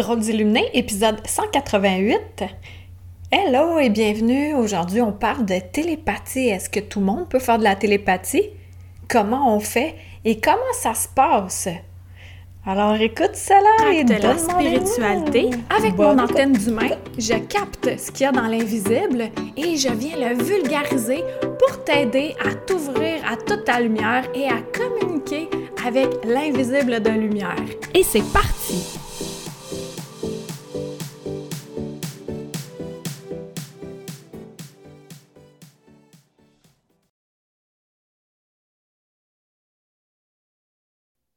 Drôles 0.00 0.24
illuminés, 0.24 0.70
épisode 0.72 1.20
188. 1.26 2.44
Hello 3.30 3.78
et 3.78 3.90
bienvenue. 3.90 4.54
Aujourd'hui, 4.54 5.02
on 5.02 5.12
parle 5.12 5.44
de 5.44 5.58
télépathie. 5.58 6.48
Est-ce 6.48 6.70
que 6.70 6.80
tout 6.80 7.00
le 7.00 7.04
monde 7.04 7.28
peut 7.28 7.38
faire 7.38 7.58
de 7.58 7.64
la 7.64 7.76
télépathie? 7.76 8.48
Comment 9.08 9.54
on 9.54 9.60
fait? 9.60 9.94
Et 10.24 10.40
comment 10.40 10.56
ça 10.72 10.94
se 10.94 11.06
passe? 11.06 11.68
Alors 12.64 12.94
écoute 12.94 13.34
cela 13.34 13.92
et 13.92 14.04
de 14.04 14.14
la 14.14 14.38
spiritualité. 14.38 15.50
Avec 15.68 15.94
mon 15.98 16.18
antenne 16.18 16.54
d'humain, 16.54 16.96
je 17.18 17.34
capte 17.34 17.98
ce 17.98 18.10
qu'il 18.10 18.24
y 18.24 18.26
a 18.26 18.32
dans 18.32 18.46
l'invisible 18.46 19.24
et 19.58 19.76
je 19.76 19.92
viens 19.92 20.16
le 20.16 20.42
vulgariser 20.42 21.22
pour 21.42 21.84
t'aider 21.84 22.34
à 22.42 22.54
t'ouvrir 22.54 23.20
à 23.30 23.36
toute 23.36 23.66
ta 23.66 23.78
lumière 23.78 24.24
et 24.34 24.46
à 24.46 24.62
communiquer 24.72 25.50
avec 25.86 26.08
l'invisible 26.24 27.02
de 27.02 27.10
lumière. 27.10 27.56
Et 27.92 28.02
c'est 28.02 28.24
parti! 28.32 29.09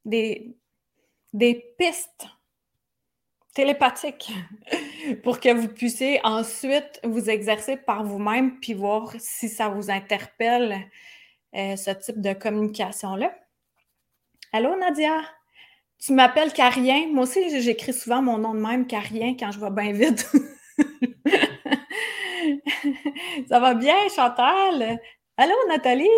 Des, 0.04 0.56
des 1.32 1.74
pistes 1.78 2.26
télépathiques 3.54 4.32
pour 5.22 5.40
que 5.40 5.52
vous 5.52 5.68
puissiez 5.68 6.20
ensuite 6.24 7.00
vous 7.04 7.30
exercer 7.30 7.76
par 7.76 8.04
vous-même 8.04 8.58
puis 8.60 8.74
voir 8.74 9.14
si 9.18 9.48
ça 9.48 9.68
vous 9.68 9.90
interpelle 9.90 10.90
euh, 11.54 11.76
ce 11.76 11.92
type 11.92 12.20
de 12.20 12.32
communication-là. 12.32 13.32
Allô, 14.52 14.76
Nadia? 14.76 15.22
Tu 15.98 16.12
m'appelles 16.12 16.52
Carien. 16.52 17.08
Moi 17.12 17.24
aussi, 17.24 17.60
j'écris 17.60 17.94
souvent 17.94 18.22
mon 18.22 18.38
nom 18.38 18.54
de 18.54 18.60
même, 18.60 18.86
Carien, 18.86 19.36
quand 19.38 19.52
je 19.52 19.60
vais 19.60 19.70
bien 19.70 19.92
vite. 19.92 20.30
ça 23.48 23.60
va 23.60 23.74
bien, 23.74 23.96
Chantal? 24.14 24.98
Allô, 25.36 25.54
Nathalie? 25.68 26.08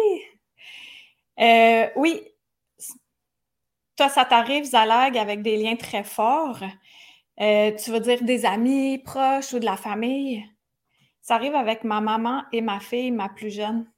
Euh, 1.39 1.89
oui, 1.97 2.23
toi, 3.97 4.09
ça 4.09 4.25
t'arrive, 4.25 4.65
Zalag, 4.65 5.17
avec 5.17 5.43
des 5.43 5.57
liens 5.57 5.77
très 5.77 6.05
forts? 6.05 6.63
Euh, 7.41 7.73
tu 7.73 7.91
veux 7.91 8.01
dire 8.01 8.23
des 8.23 8.45
amis 8.47 8.99
proches 8.99 9.53
ou 9.55 9.59
de 9.59 9.65
la 9.65 9.77
famille? 9.77 10.45
Ça 11.23 11.35
arrive 11.37 11.55
avec 11.55 11.83
ma 11.83 12.01
maman 12.01 12.43
et 12.53 12.61
ma 12.61 12.79
fille, 12.81 13.11
ma 13.11 13.29
plus 13.29 13.51
jeune. 13.51 13.91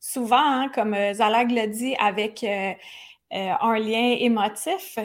Souvent, 0.00 0.42
hein, 0.42 0.68
comme 0.74 0.94
euh, 0.94 1.14
Zalag 1.14 1.50
l'a 1.50 1.66
dit, 1.66 1.94
avec 1.96 2.42
euh, 2.42 2.72
un 3.30 3.78
lien 3.78 4.16
émotif, 4.18 4.98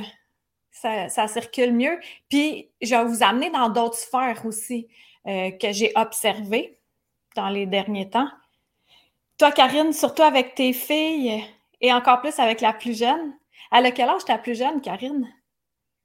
ça, 0.71 1.09
ça, 1.09 1.27
circule 1.27 1.73
mieux. 1.73 1.99
Puis, 2.29 2.69
je 2.81 2.95
vais 2.95 3.03
vous 3.03 3.23
amener 3.23 3.49
dans 3.49 3.69
d'autres 3.69 3.97
sphères 3.97 4.45
aussi 4.45 4.87
que 5.25 5.73
j'ai 5.73 5.91
observées 5.95 6.79
dans 7.35 7.49
les 7.49 7.65
derniers 7.65 8.09
temps. 8.09 8.29
Toi, 9.37 9.51
Karine, 9.51 9.91
surtout 9.91 10.23
avec 10.23 10.55
tes 10.55 10.71
filles 10.71 11.43
et 11.81 11.91
encore 11.91 12.21
plus 12.21 12.39
avec 12.39 12.61
la 12.61 12.71
plus 12.71 12.97
jeune, 12.97 13.33
à 13.71 13.91
quel 13.91 14.09
âge 14.09 14.25
ta 14.25 14.37
plus 14.37 14.55
jeune, 14.55 14.81
Karine? 14.81 15.27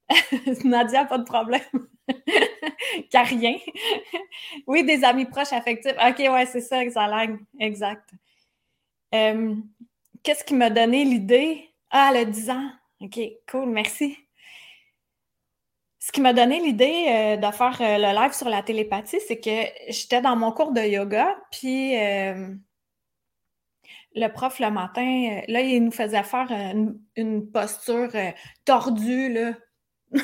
Nadia, 0.65 1.05
pas 1.05 1.19
de 1.19 1.25
problème. 1.25 1.63
Carien. 3.11 3.57
oui, 4.67 4.85
des 4.85 5.05
amis 5.05 5.27
proches 5.27 5.53
affectifs. 5.53 5.93
OK, 5.93 6.19
ouais, 6.19 6.47
c'est 6.47 6.61
ça, 6.61 6.85
Xalag. 6.85 7.39
Exact. 7.59 8.09
Euh, 9.15 9.55
qu'est-ce 10.23 10.45
qui 10.45 10.55
m'a 10.55 10.71
donné 10.71 11.05
l'idée? 11.05 11.69
Ah, 11.91 12.11
a 12.15 12.25
10 12.25 12.51
ans. 12.51 12.71
OK, 13.01 13.19
cool, 13.51 13.69
merci. 13.69 14.17
Ce 15.99 16.11
qui 16.11 16.21
m'a 16.21 16.33
donné 16.33 16.61
l'idée 16.61 17.07
euh, 17.09 17.37
de 17.37 17.55
faire 17.55 17.79
euh, 17.81 17.99
le 17.99 18.21
live 18.21 18.33
sur 18.33 18.49
la 18.49 18.63
télépathie, 18.63 19.21
c'est 19.27 19.39
que 19.39 19.93
j'étais 19.93 20.21
dans 20.21 20.35
mon 20.35 20.51
cours 20.51 20.73
de 20.73 20.81
yoga, 20.81 21.37
puis 21.53 21.95
le 24.15 24.29
prof 24.29 24.59
le 24.61 24.71
matin, 24.71 25.03
euh, 25.03 25.41
là, 25.49 25.61
il 25.61 25.85
nous 25.85 25.91
faisait 25.91 26.23
faire 26.23 26.51
une, 27.17 27.51
posture 27.51 28.11
euh, 28.15 28.31
tordue, 28.65 29.33
là. 29.33 29.55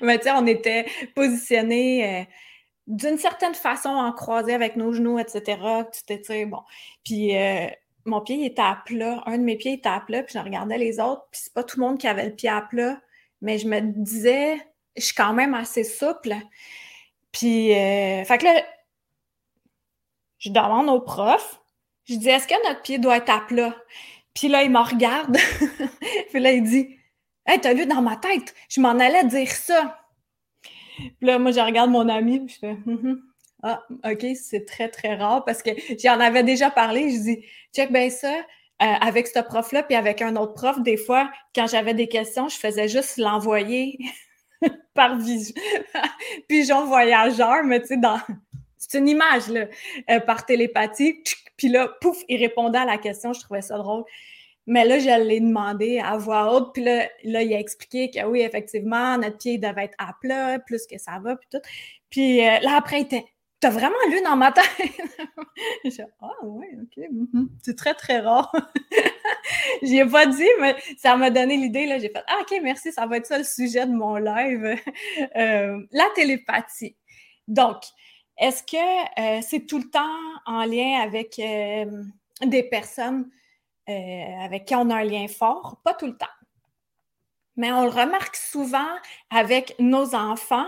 Mais 0.00 0.18
tu 0.18 0.30
on 0.30 0.46
était 0.46 0.86
positionnés 1.14 2.20
euh, 2.20 2.24
d'une 2.86 3.18
certaine 3.18 3.54
façon 3.54 3.90
en 3.90 4.12
croisé 4.12 4.54
avec 4.54 4.76
nos 4.76 4.92
genoux, 4.92 5.18
etc. 5.18 5.58
Tu 6.06 6.46
bon. 6.46 6.62
Puis 7.04 7.32
mon 8.06 8.20
pied 8.22 8.44
était 8.46 8.62
à 8.62 8.82
plat, 8.84 9.22
un 9.26 9.38
de 9.38 9.42
mes 9.42 9.56
pieds 9.56 9.74
était 9.74 9.90
à 9.90 10.00
plat, 10.00 10.22
puis 10.22 10.34
je 10.38 10.42
regardais 10.42 10.78
les 10.78 11.00
autres, 11.00 11.26
puis 11.30 11.40
c'est 11.44 11.52
pas 11.52 11.64
tout 11.64 11.80
le 11.80 11.86
monde 11.86 11.98
qui 11.98 12.06
avait 12.06 12.26
le 12.26 12.34
pied 12.34 12.48
à 12.48 12.62
plat, 12.62 12.98
mais 13.42 13.58
je 13.58 13.68
me 13.68 13.80
disais, 13.80 14.56
je 14.96 15.02
suis 15.02 15.14
quand 15.14 15.34
même 15.34 15.54
assez 15.54 15.84
souple. 15.84 16.34
Puis, 17.32 17.68
fait 17.68 18.38
que 18.38 18.44
là, 18.44 18.62
je 20.38 20.50
demande 20.50 20.88
au 20.88 21.00
prof, 21.00 21.62
je 22.04 22.16
dis, 22.16 22.28
est-ce 22.28 22.46
que 22.46 22.68
notre 22.68 22.82
pied 22.82 22.98
doit 22.98 23.16
être 23.18 23.30
à 23.30 23.40
plat? 23.40 23.74
Puis 24.34 24.48
là, 24.48 24.62
il 24.62 24.70
me 24.70 24.80
regarde. 24.80 25.36
puis 26.30 26.40
là, 26.40 26.52
il 26.52 26.62
dit, 26.62 26.96
Hey, 27.46 27.60
t'as 27.60 27.74
vu 27.74 27.84
dans 27.84 28.00
ma 28.00 28.16
tête, 28.16 28.54
je 28.70 28.80
m'en 28.80 28.98
allais 28.98 29.24
dire 29.24 29.50
ça. 29.50 30.00
Puis 30.96 31.12
là, 31.20 31.38
moi, 31.38 31.50
je 31.50 31.60
regarde 31.60 31.90
mon 31.90 32.08
ami, 32.08 32.40
puis 32.40 32.54
je 32.54 32.58
fais, 32.58 32.74
mm-hmm. 32.74 33.18
ah, 33.62 33.82
OK, 34.04 34.26
c'est 34.34 34.64
très, 34.64 34.88
très 34.88 35.14
rare 35.16 35.44
parce 35.44 35.62
que 35.62 35.70
j'en 36.02 36.20
avais 36.20 36.42
déjà 36.42 36.70
parlé. 36.70 37.10
Je 37.10 37.18
dis, 37.18 37.44
check 37.74 37.92
bien 37.92 38.08
ça. 38.08 38.32
Euh, 38.82 38.86
avec 39.00 39.28
ce 39.28 39.38
prof-là, 39.38 39.84
puis 39.84 39.94
avec 39.94 40.20
un 40.20 40.34
autre 40.34 40.54
prof, 40.54 40.82
des 40.82 40.96
fois, 40.96 41.30
quand 41.54 41.68
j'avais 41.68 41.94
des 41.94 42.08
questions, 42.08 42.48
je 42.48 42.56
faisais 42.56 42.88
juste 42.88 43.18
l'envoyer 43.18 43.96
par 44.94 45.16
pigeon 46.48 46.84
voyageur, 46.86 47.62
mais 47.62 47.80
tu 47.80 47.86
sais, 47.86 47.96
dans, 47.98 48.18
c'est 48.76 48.98
une 48.98 49.08
image, 49.08 49.46
là, 49.48 49.66
euh, 50.10 50.18
par 50.18 50.44
télépathie. 50.44 51.22
Puis 51.56 51.68
là, 51.68 51.88
pouf, 52.00 52.18
il 52.28 52.38
répondait 52.38 52.78
à 52.78 52.84
la 52.84 52.98
question. 52.98 53.32
Je 53.32 53.40
trouvais 53.40 53.62
ça 53.62 53.78
drôle. 53.78 54.04
Mais 54.66 54.84
là, 54.84 54.98
je 54.98 55.22
l'ai 55.22 55.40
demandé 55.40 55.98
à 55.98 56.16
voix 56.16 56.54
haute. 56.54 56.72
Puis 56.72 56.82
là, 56.82 57.06
là, 57.24 57.42
il 57.42 57.52
a 57.54 57.58
expliqué 57.58 58.10
que 58.10 58.24
oui, 58.24 58.40
effectivement, 58.40 59.18
notre 59.18 59.38
pied 59.38 59.58
devait 59.58 59.84
être 59.84 59.96
à 59.98 60.14
plat, 60.20 60.58
plus 60.58 60.86
que 60.86 60.98
ça 60.98 61.18
va, 61.22 61.36
puis 61.36 61.48
tout. 61.50 61.60
Puis 62.10 62.40
euh, 62.40 62.60
là, 62.60 62.76
après, 62.76 63.00
il 63.00 63.04
était 63.04 63.24
T'as 63.64 63.70
vraiment 63.70 63.96
lu 64.10 64.20
dans 64.22 64.36
ma 64.36 64.52
tête? 64.52 64.66
J'ai 65.86 66.04
Ah, 66.20 66.28
ouais, 66.42 66.68
OK. 66.82 67.02
Mm-hmm. 67.02 67.48
C'est 67.62 67.78
très, 67.78 67.94
très 67.94 68.20
rare. 68.20 68.54
J'y 69.82 70.00
ai 70.00 70.04
pas 70.04 70.26
dit, 70.26 70.50
mais 70.60 70.76
ça 70.98 71.16
m'a 71.16 71.30
donné 71.30 71.56
l'idée. 71.56 71.86
J'ai 71.98 72.10
fait 72.10 72.22
Ah, 72.26 72.40
OK, 72.42 72.54
merci, 72.62 72.92
ça 72.92 73.06
va 73.06 73.16
être 73.16 73.24
ça 73.24 73.38
le 73.38 73.44
sujet 73.44 73.86
de 73.86 73.92
mon 73.92 74.16
live. 74.16 74.76
Euh, 75.36 75.78
la 75.92 76.04
télépathie. 76.14 76.94
Donc, 77.48 77.78
est-ce 78.38 78.62
que 78.62 79.38
euh, 79.38 79.40
c'est 79.42 79.66
tout 79.66 79.78
le 79.78 79.90
temps 79.90 80.18
en 80.46 80.64
lien 80.64 81.00
avec 81.00 81.38
euh, 81.38 82.02
des 82.42 82.64
personnes 82.64 83.30
euh, 83.88 84.44
avec 84.44 84.64
qui 84.66 84.74
on 84.74 84.90
a 84.90 84.96
un 84.96 85.04
lien 85.04 85.28
fort? 85.28 85.80
Pas 85.84 85.94
tout 85.94 86.06
le 86.06 86.16
temps. 86.16 86.26
Mais 87.56 87.70
on 87.70 87.84
le 87.84 87.90
remarque 87.90 88.34
souvent 88.34 88.88
avec 89.30 89.76
nos 89.78 90.14
enfants 90.14 90.66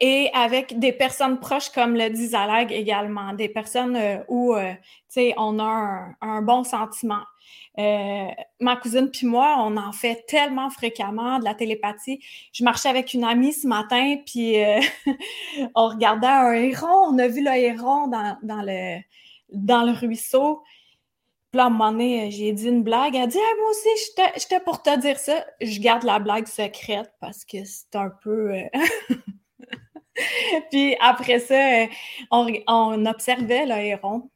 et 0.00 0.30
avec 0.34 0.78
des 0.78 0.92
personnes 0.92 1.40
proches 1.40 1.70
comme 1.70 1.94
le 1.94 2.08
dit 2.10 2.28
Zalag 2.28 2.72
également, 2.72 3.32
des 3.32 3.48
personnes 3.48 3.98
où, 4.28 4.54
tu 4.56 4.76
sais, 5.08 5.34
on 5.36 5.58
a 5.58 6.08
un 6.20 6.42
bon 6.42 6.64
sentiment. 6.64 7.22
Euh, 7.78 8.26
ma 8.60 8.76
cousine 8.76 9.08
puis 9.08 9.26
moi, 9.26 9.56
on 9.60 9.76
en 9.76 9.92
fait 9.92 10.24
tellement 10.26 10.68
fréquemment 10.68 11.38
de 11.38 11.44
la 11.44 11.54
télépathie. 11.54 12.20
Je 12.52 12.64
marchais 12.64 12.88
avec 12.88 13.14
une 13.14 13.22
amie 13.22 13.52
ce 13.52 13.68
matin, 13.68 14.16
puis 14.26 14.62
euh, 14.62 14.80
on 15.76 15.88
regardait 15.88 16.26
un 16.26 16.52
héron. 16.52 17.12
On 17.12 17.18
a 17.18 17.28
vu 17.28 17.42
le 17.42 17.54
héron 17.54 18.08
dans, 18.08 18.36
le, 18.42 18.98
dans 19.52 19.84
le 19.84 19.92
ruisseau. 19.92 20.62
Puis 21.52 21.60
à 21.60 21.66
un 21.66 21.70
moment 21.70 21.92
donné, 21.92 22.30
j'ai 22.32 22.52
dit 22.52 22.66
une 22.66 22.82
blague. 22.82 23.14
Elle 23.14 23.22
a 23.22 23.26
dit 23.28 23.38
Moi 23.38 23.70
aussi, 23.70 23.88
j'étais 24.36 24.60
pour 24.60 24.82
te 24.82 24.98
dire 24.98 25.18
ça. 25.18 25.44
Je 25.60 25.80
garde 25.80 26.02
la 26.02 26.18
blague 26.18 26.48
secrète 26.48 27.12
parce 27.20 27.44
que 27.44 27.64
c'est 27.64 27.94
un 27.94 28.10
peu. 28.22 28.52
Euh, 30.18 30.60
puis 30.70 30.96
après 31.00 31.40
ça, 31.40 31.86
on, 32.30 32.52
on 32.66 33.06
observait 33.06 33.66
le 33.66 33.74
héron. 33.76 34.30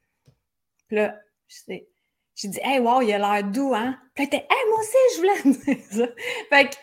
Puis 0.89 0.97
là, 0.97 1.17
j'ai 1.69 2.49
dit, 2.49 2.61
hey, 2.63 2.81
wow, 2.81 3.03
il 3.03 3.13
a 3.13 3.19
l'air 3.19 3.45
doux, 3.45 3.75
hein? 3.75 3.99
Puis 4.15 4.25
était, 4.25 4.47
hey, 4.49 4.69
moi 4.69 4.79
aussi, 4.79 4.97
je 5.15 5.19
voulais 5.19 5.57
dire 5.75 5.85
ça. 5.91 6.07
Fait 6.51 6.71
que, 6.71 6.77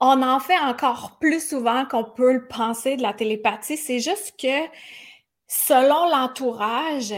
on 0.00 0.22
en 0.22 0.40
fait 0.40 0.58
encore 0.58 1.18
plus 1.18 1.46
souvent 1.46 1.84
qu'on 1.84 2.04
peut 2.04 2.32
le 2.32 2.48
penser 2.48 2.96
de 2.96 3.02
la 3.02 3.12
télépathie. 3.12 3.76
C'est 3.76 4.00
juste 4.00 4.34
que 4.40 4.66
selon 5.46 6.08
l'entourage 6.08 7.14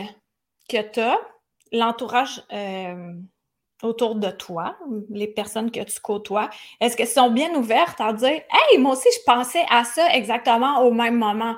que 0.69 0.82
tu 0.90 1.00
as, 1.00 1.19
l'entourage 1.70 2.43
euh, 2.52 3.14
autour 3.82 4.14
de 4.14 4.31
toi, 4.31 4.76
les 5.11 5.26
personnes 5.26 5.70
que 5.70 5.81
tu 5.81 6.00
côtoies, 6.00 6.50
est-ce 6.81 6.96
qu'elles 6.96 7.08
sont 7.08 7.31
bien 7.31 7.55
ouvertes 7.55 8.00
à 8.00 8.12
dire 8.12 8.29
Hey, 8.50 8.79
moi 8.79 8.93
aussi, 8.93 9.08
je 9.14 9.23
pensais 9.25 9.64
à 9.70 9.84
ça 9.84 10.14
exactement 10.14 10.82
au 10.82 10.93
même 10.93 11.17
moment? 11.17 11.56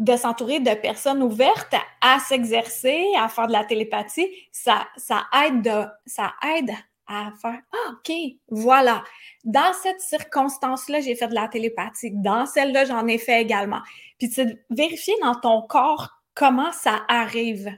de 0.00 0.16
s'entourer 0.16 0.60
de 0.60 0.74
personnes 0.74 1.22
ouvertes 1.22 1.74
à 2.00 2.18
s'exercer, 2.20 3.04
à 3.18 3.28
faire 3.28 3.46
de 3.46 3.52
la 3.52 3.64
télépathie, 3.64 4.26
ça, 4.50 4.88
ça, 4.96 5.26
aide 5.44 5.70
ça 6.06 6.32
aide 6.56 6.70
à 7.06 7.32
faire 7.40 7.60
ah, 7.72 7.92
OK, 7.92 8.12
voilà. 8.48 9.04
Dans 9.44 9.72
cette 9.82 10.00
circonstance-là, 10.00 11.00
j'ai 11.00 11.14
fait 11.14 11.28
de 11.28 11.34
la 11.34 11.48
télépathie. 11.48 12.12
Dans 12.12 12.46
celle-là, 12.46 12.86
j'en 12.86 13.06
ai 13.08 13.18
fait 13.18 13.42
également. 13.42 13.80
Puis 14.18 14.30
c'est 14.32 14.64
vérifier 14.70 15.14
dans 15.20 15.34
ton 15.34 15.62
corps 15.62 16.22
comment 16.34 16.72
ça 16.72 17.02
arrive. 17.08 17.70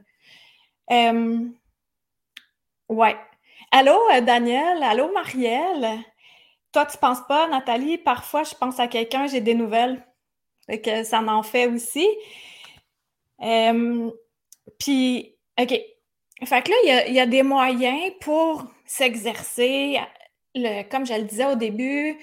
Euh, 0.92 1.40
ouais. 2.92 3.16
Allô, 3.70 3.98
euh, 4.12 4.20
Daniel? 4.20 4.82
Allô, 4.82 5.12
Marielle? 5.12 6.00
Toi, 6.72 6.86
tu 6.86 6.98
penses 6.98 7.22
pas, 7.26 7.48
Nathalie? 7.48 7.98
Parfois, 7.98 8.44
je 8.44 8.54
pense 8.54 8.78
à 8.80 8.86
quelqu'un, 8.88 9.26
j'ai 9.26 9.40
des 9.40 9.54
nouvelles. 9.54 10.04
Que 10.68 11.02
ça 11.04 11.20
m'en 11.20 11.42
fait 11.42 11.66
aussi. 11.66 12.06
Puis, 14.78 15.36
OK. 15.60 15.80
Fait 16.44 16.62
que 16.62 16.70
là, 16.70 17.04
il 17.08 17.14
y 17.14 17.20
a, 17.20 17.26
des 17.26 17.42
moyens 17.42 18.12
pour 18.20 18.64
s'exercer. 18.84 19.98
comme 20.90 21.06
je 21.06 21.14
le 21.14 21.22
disais 21.22 21.46
au 21.46 21.54
début, 21.54 22.18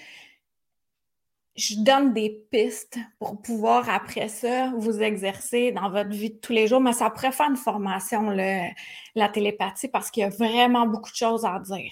je 1.60 1.76
donne 1.84 2.14
des 2.14 2.46
pistes 2.52 2.98
pour 3.20 3.42
pouvoir, 3.42 3.90
après 3.90 4.30
ça, 4.30 4.72
vous 4.78 5.02
exercer 5.02 5.72
dans 5.72 5.90
votre 5.90 6.10
vie 6.10 6.32
de 6.32 6.38
tous 6.38 6.54
les 6.54 6.68
jours. 6.68 6.82
Mais 6.82 6.94
ça 6.94 7.10
pourrait 7.10 7.32
faire 7.32 7.50
une 7.50 7.58
formation, 7.58 8.30
la 8.30 9.30
télépathie, 9.30 9.90
parce 9.90 10.10
qu'il 10.12 10.22
y 10.22 10.26
a 10.26 10.30
vraiment 10.30 10.88
beaucoup 10.88 11.12
de 11.12 11.16
choses 11.16 11.46
à 11.46 11.60
dire. 11.60 11.92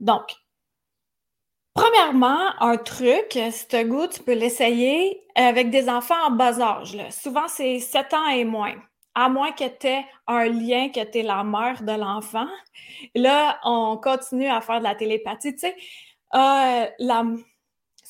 Donc, 0.00 0.34
Premièrement, 1.74 2.50
un 2.60 2.76
truc, 2.76 3.38
si 3.50 3.66
tu 3.68 3.84
goût, 3.86 4.06
tu 4.06 4.22
peux 4.22 4.34
l'essayer 4.34 5.22
avec 5.34 5.70
des 5.70 5.88
enfants 5.88 6.22
en 6.26 6.30
bas 6.30 6.60
âge. 6.60 6.98
Souvent, 7.10 7.48
c'est 7.48 7.78
7 7.78 8.12
ans 8.12 8.28
et 8.28 8.44
moins. 8.44 8.74
À 9.14 9.30
moins 9.30 9.52
que 9.52 9.64
tu 9.64 9.86
aies 9.86 10.04
un 10.26 10.44
lien, 10.48 10.90
que 10.90 11.02
tu 11.02 11.18
es 11.18 11.22
la 11.22 11.42
mère 11.44 11.82
de 11.82 11.92
l'enfant. 11.92 12.46
Là, 13.14 13.58
on 13.64 13.96
continue 13.96 14.48
à 14.48 14.60
faire 14.60 14.80
de 14.80 14.84
la 14.84 14.94
télépathie. 14.94 15.54
Tu 15.54 15.60
sais, 15.60 15.76
euh, 16.34 16.86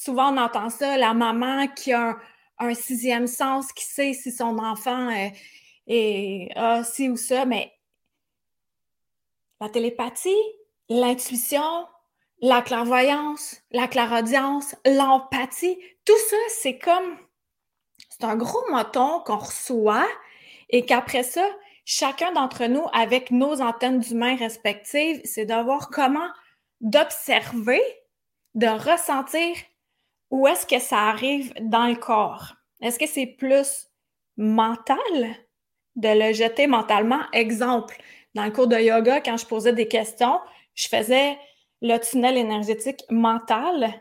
souvent 0.02 0.34
on 0.34 0.36
entend 0.38 0.68
ça, 0.70 0.96
la 0.98 1.14
maman 1.14 1.68
qui 1.68 1.92
a 1.92 2.16
un, 2.58 2.74
sixième 2.74 3.26
sens, 3.26 3.72
qui 3.72 3.84
sait 3.84 4.12
si 4.12 4.32
son 4.32 4.58
enfant 4.58 5.10
est, 5.10 5.32
est 5.86 6.50
a 6.56 6.82
ci 6.84 7.08
ou 7.08 7.16
ça, 7.16 7.44
mais 7.44 7.72
la 9.60 9.68
télépathie, 9.68 10.42
l'intuition, 10.88 11.86
la 12.40 12.62
clairvoyance, 12.62 13.62
la 13.70 13.86
clairaudience, 13.86 14.74
l'empathie, 14.84 15.78
tout 16.04 16.18
ça, 16.28 16.36
c'est 16.48 16.78
comme, 16.78 17.16
c'est 18.08 18.24
un 18.24 18.36
gros 18.36 18.70
moton 18.70 19.20
qu'on 19.24 19.38
reçoit 19.38 20.08
et 20.68 20.84
qu'après 20.84 21.22
ça, 21.22 21.46
chacun 21.84 22.32
d'entre 22.32 22.66
nous, 22.66 22.84
avec 22.92 23.30
nos 23.30 23.60
antennes 23.60 24.00
d'humains 24.00 24.36
respectives, 24.36 25.20
c'est 25.24 25.46
de 25.46 25.64
voir 25.64 25.90
comment 25.90 26.28
d'observer, 26.80 27.82
de 28.54 28.66
ressentir 28.66 29.54
où 30.32 30.48
est-ce 30.48 30.66
que 30.66 30.80
ça 30.80 31.08
arrive 31.08 31.52
dans 31.60 31.86
le 31.86 31.94
corps? 31.94 32.54
Est-ce 32.80 32.98
que 32.98 33.06
c'est 33.06 33.26
plus 33.26 33.88
mental 34.36 34.96
de 35.94 36.08
le 36.08 36.32
jeter 36.32 36.66
mentalement? 36.66 37.20
Exemple, 37.32 37.96
dans 38.34 38.44
le 38.44 38.50
cours 38.50 38.66
de 38.66 38.76
yoga, 38.76 39.20
quand 39.20 39.36
je 39.36 39.46
posais 39.46 39.72
des 39.72 39.86
questions, 39.86 40.40
je 40.74 40.88
faisais 40.88 41.38
le 41.82 41.98
tunnel 41.98 42.36
énergétique 42.36 43.04
mental 43.10 43.92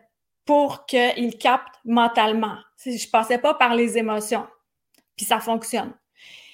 pour 0.45 0.85
qu'il 0.85 1.37
capte 1.37 1.75
mentalement. 1.85 2.57
Je 2.83 2.91
ne 2.91 3.11
passais 3.11 3.37
pas 3.37 3.53
par 3.53 3.75
les 3.75 3.97
émotions. 3.97 4.47
Puis 5.15 5.25
ça 5.25 5.39
fonctionne. 5.39 5.93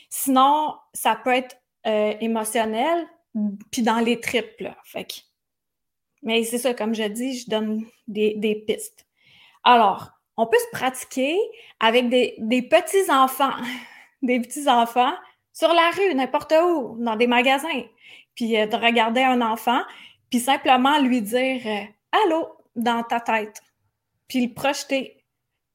Sinon, 0.09 0.75
ça 0.93 1.15
peut 1.15 1.33
être 1.33 1.55
euh, 1.85 2.13
émotionnel, 2.19 3.07
puis 3.71 3.81
dans 3.81 3.99
les 3.99 4.19
triples. 4.19 4.75
Fait 4.83 5.07
Mais 6.23 6.43
c'est 6.43 6.57
ça, 6.57 6.73
comme 6.73 6.95
je 6.95 7.03
dis, 7.03 7.39
je 7.39 7.49
donne 7.49 7.85
des, 8.07 8.63
pistes. 8.67 9.06
Alors, 9.67 10.11
on 10.37 10.47
peut 10.47 10.57
se 10.59 10.77
pratiquer 10.77 11.37
avec 11.81 12.07
des, 12.07 12.37
petits-enfants, 12.71 13.51
des 14.21 14.39
petits-enfants 14.39 15.13
sur 15.51 15.67
la 15.73 15.89
rue, 15.89 16.15
n'importe 16.15 16.53
où, 16.53 16.95
dans 17.03 17.17
des 17.17 17.27
magasins. 17.27 17.83
Puis 18.33 18.57
euh, 18.57 18.65
de 18.65 18.77
regarder 18.77 19.23
un 19.23 19.41
enfant, 19.41 19.81
puis 20.29 20.39
simplement 20.39 20.97
lui 20.99 21.21
dire 21.21 21.61
euh, 21.65 21.83
Allô 22.13 22.47
dans 22.77 23.03
ta 23.03 23.19
tête, 23.19 23.61
puis 24.29 24.47
le 24.47 24.53
projeter 24.53 25.25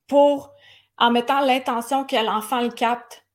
pour, 0.06 0.55
en 0.97 1.11
mettant 1.11 1.41
l'intention 1.41 2.05
que 2.05 2.17
l'enfant 2.17 2.62
le 2.62 2.71
capte. 2.71 3.27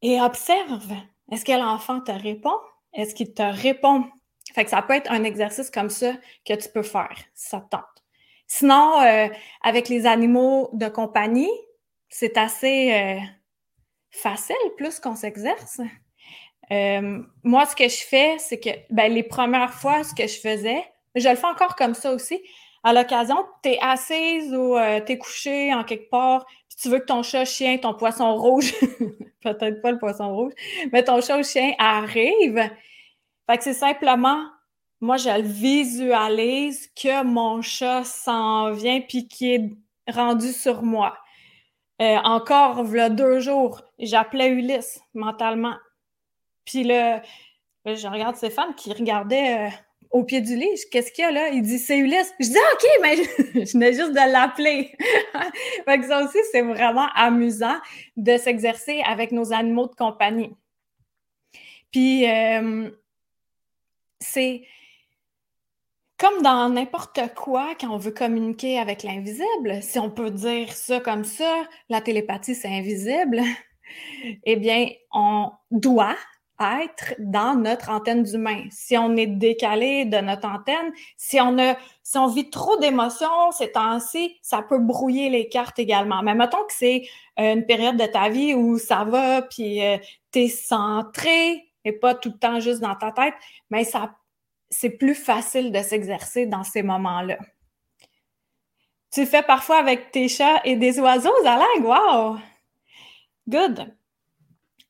Et 0.00 0.18
observe, 0.22 0.90
est-ce 1.30 1.44
que 1.44 1.52
l'enfant 1.52 2.00
te 2.00 2.12
répond? 2.12 2.56
Est-ce 2.94 3.14
qu'il 3.14 3.34
te 3.34 3.42
répond? 3.42 4.06
Fait 4.54 4.66
ça 4.70 4.80
peut 4.80 4.94
être 4.94 5.12
un 5.12 5.24
exercice 5.24 5.70
comme 5.70 5.90
ça 5.90 6.14
que 6.46 6.54
tu 6.54 6.70
peux 6.70 6.82
faire, 6.82 7.18
si 7.34 7.50
ça 7.50 7.60
te 7.60 7.68
tente. 7.68 8.05
Sinon, 8.46 9.00
euh, 9.02 9.28
avec 9.62 9.88
les 9.88 10.06
animaux 10.06 10.70
de 10.72 10.88
compagnie, 10.88 11.50
c'est 12.08 12.36
assez 12.38 12.92
euh, 12.92 13.20
facile 14.10 14.56
plus 14.76 15.00
qu'on 15.00 15.16
s'exerce. 15.16 15.80
Euh, 16.72 17.22
moi, 17.44 17.66
ce 17.66 17.76
que 17.76 17.88
je 17.88 18.04
fais, 18.04 18.36
c'est 18.38 18.58
que 18.58 18.70
ben, 18.90 19.12
les 19.12 19.22
premières 19.22 19.74
fois, 19.74 20.02
ce 20.02 20.14
que 20.14 20.26
je 20.26 20.38
faisais, 20.40 20.84
je 21.14 21.28
le 21.28 21.36
fais 21.36 21.46
encore 21.46 21.76
comme 21.76 21.94
ça 21.94 22.12
aussi. 22.12 22.40
À 22.82 22.92
l'occasion, 22.92 23.36
tu 23.62 23.70
es 23.70 23.78
assise 23.80 24.52
ou 24.54 24.76
euh, 24.76 25.00
tu 25.04 25.12
es 25.12 25.18
couché 25.18 25.74
en 25.74 25.84
quelque 25.84 26.08
part, 26.10 26.46
puis 26.46 26.78
tu 26.80 26.88
veux 26.88 27.00
que 27.00 27.06
ton 27.06 27.22
chat, 27.22 27.44
chien, 27.44 27.78
ton 27.78 27.94
poisson 27.94 28.36
rouge, 28.36 28.72
peut-être 29.42 29.80
pas 29.80 29.92
le 29.92 29.98
poisson 29.98 30.34
rouge, 30.34 30.52
mais 30.92 31.02
ton 31.02 31.20
chat 31.20 31.38
ou 31.38 31.42
chien 31.42 31.72
arrive. 31.78 32.70
Fait 33.48 33.58
que 33.58 33.64
c'est 33.64 33.74
simplement, 33.74 34.40
moi, 35.00 35.16
je 35.16 35.40
visualise 35.40 36.88
que 36.94 37.22
mon 37.22 37.60
chat 37.62 38.04
s'en 38.04 38.72
vient 38.72 39.00
puis 39.00 39.28
qui 39.28 39.54
est 39.54 39.70
rendu 40.08 40.52
sur 40.52 40.82
moi. 40.82 41.18
Euh, 42.00 42.16
encore, 42.24 42.84
deux 42.84 43.40
jours, 43.40 43.82
j'appelais 43.98 44.48
Ulysse 44.48 45.00
mentalement. 45.14 45.76
Puis 46.64 46.84
là, 46.84 47.22
je 47.84 48.06
regarde 48.06 48.36
Stéphane 48.36 48.74
qui 48.74 48.92
regardait 48.92 49.66
euh, 49.66 49.70
au 50.10 50.24
pied 50.24 50.40
du 50.40 50.56
lit. 50.56 50.78
Qu'est-ce 50.90 51.12
qu'il 51.12 51.24
y 51.24 51.28
a 51.28 51.30
là? 51.30 51.48
Il 51.48 51.62
dit 51.62 51.78
c'est 51.78 51.98
Ulysse. 51.98 52.34
Je 52.40 52.48
dis 52.48 52.58
OK, 52.58 52.86
mais 53.02 53.16
je, 53.64 53.72
venais 53.72 53.92
juste 53.92 54.12
de 54.12 54.32
l'appeler. 54.32 54.92
fait 55.84 55.98
que 55.98 56.06
ça 56.06 56.24
aussi, 56.24 56.38
c'est 56.52 56.62
vraiment 56.62 57.08
amusant 57.14 57.76
de 58.16 58.36
s'exercer 58.36 59.02
avec 59.06 59.32
nos 59.32 59.52
animaux 59.52 59.88
de 59.88 59.94
compagnie. 59.94 60.54
Puis 61.92 62.28
euh, 62.28 62.90
c'est 64.20 64.66
comme 66.18 66.42
dans 66.42 66.68
n'importe 66.70 67.20
quoi, 67.34 67.74
quand 67.78 67.90
on 67.90 67.98
veut 67.98 68.12
communiquer 68.12 68.78
avec 68.78 69.02
l'invisible, 69.02 69.82
si 69.82 69.98
on 69.98 70.10
peut 70.10 70.30
dire 70.30 70.72
ça 70.72 71.00
comme 71.00 71.24
ça, 71.24 71.64
la 71.88 72.00
télépathie, 72.00 72.54
c'est 72.54 72.68
invisible, 72.68 73.42
eh 74.44 74.56
bien, 74.56 74.88
on 75.12 75.50
doit 75.70 76.16
être 76.58 77.14
dans 77.18 77.54
notre 77.54 77.90
antenne 77.90 78.22
d'humain. 78.22 78.64
Si 78.70 78.96
on 78.96 79.14
est 79.16 79.26
décalé 79.26 80.06
de 80.06 80.16
notre 80.18 80.48
antenne, 80.48 80.92
si 81.18 81.38
on 81.40 81.58
a, 81.58 81.76
si 82.02 82.16
on 82.16 82.28
vit 82.28 82.48
trop 82.48 82.78
d'émotions 82.78 83.50
ces 83.52 83.72
temps-ci, 83.72 84.38
ça 84.40 84.62
peut 84.62 84.78
brouiller 84.78 85.28
les 85.28 85.48
cartes 85.48 85.78
également. 85.78 86.22
Mais 86.22 86.34
mettons 86.34 86.64
que 86.64 86.72
c'est 86.72 87.02
euh, 87.38 87.52
une 87.52 87.66
période 87.66 87.98
de 87.98 88.06
ta 88.06 88.30
vie 88.30 88.54
où 88.54 88.78
ça 88.78 89.04
va, 89.04 89.42
puis 89.42 89.84
euh, 89.84 89.98
tu 90.32 90.44
es 90.44 90.48
centré 90.48 91.68
et 91.84 91.92
pas 91.92 92.14
tout 92.14 92.30
le 92.30 92.38
temps 92.38 92.58
juste 92.58 92.80
dans 92.80 92.94
ta 92.96 93.12
tête, 93.12 93.34
mais 93.70 93.84
ça, 93.84 94.16
c'est 94.70 94.90
plus 94.90 95.14
facile 95.14 95.72
de 95.72 95.80
s'exercer 95.82 96.46
dans 96.46 96.64
ces 96.64 96.82
moments-là. 96.82 97.38
Tu 99.12 99.24
fais 99.26 99.42
parfois 99.42 99.78
avec 99.78 100.10
tes 100.10 100.28
chats 100.28 100.60
et 100.64 100.76
des 100.76 100.98
oiseaux, 101.00 101.32
Zalag, 101.42 101.84
wow! 101.84 102.36
Good! 103.48 103.94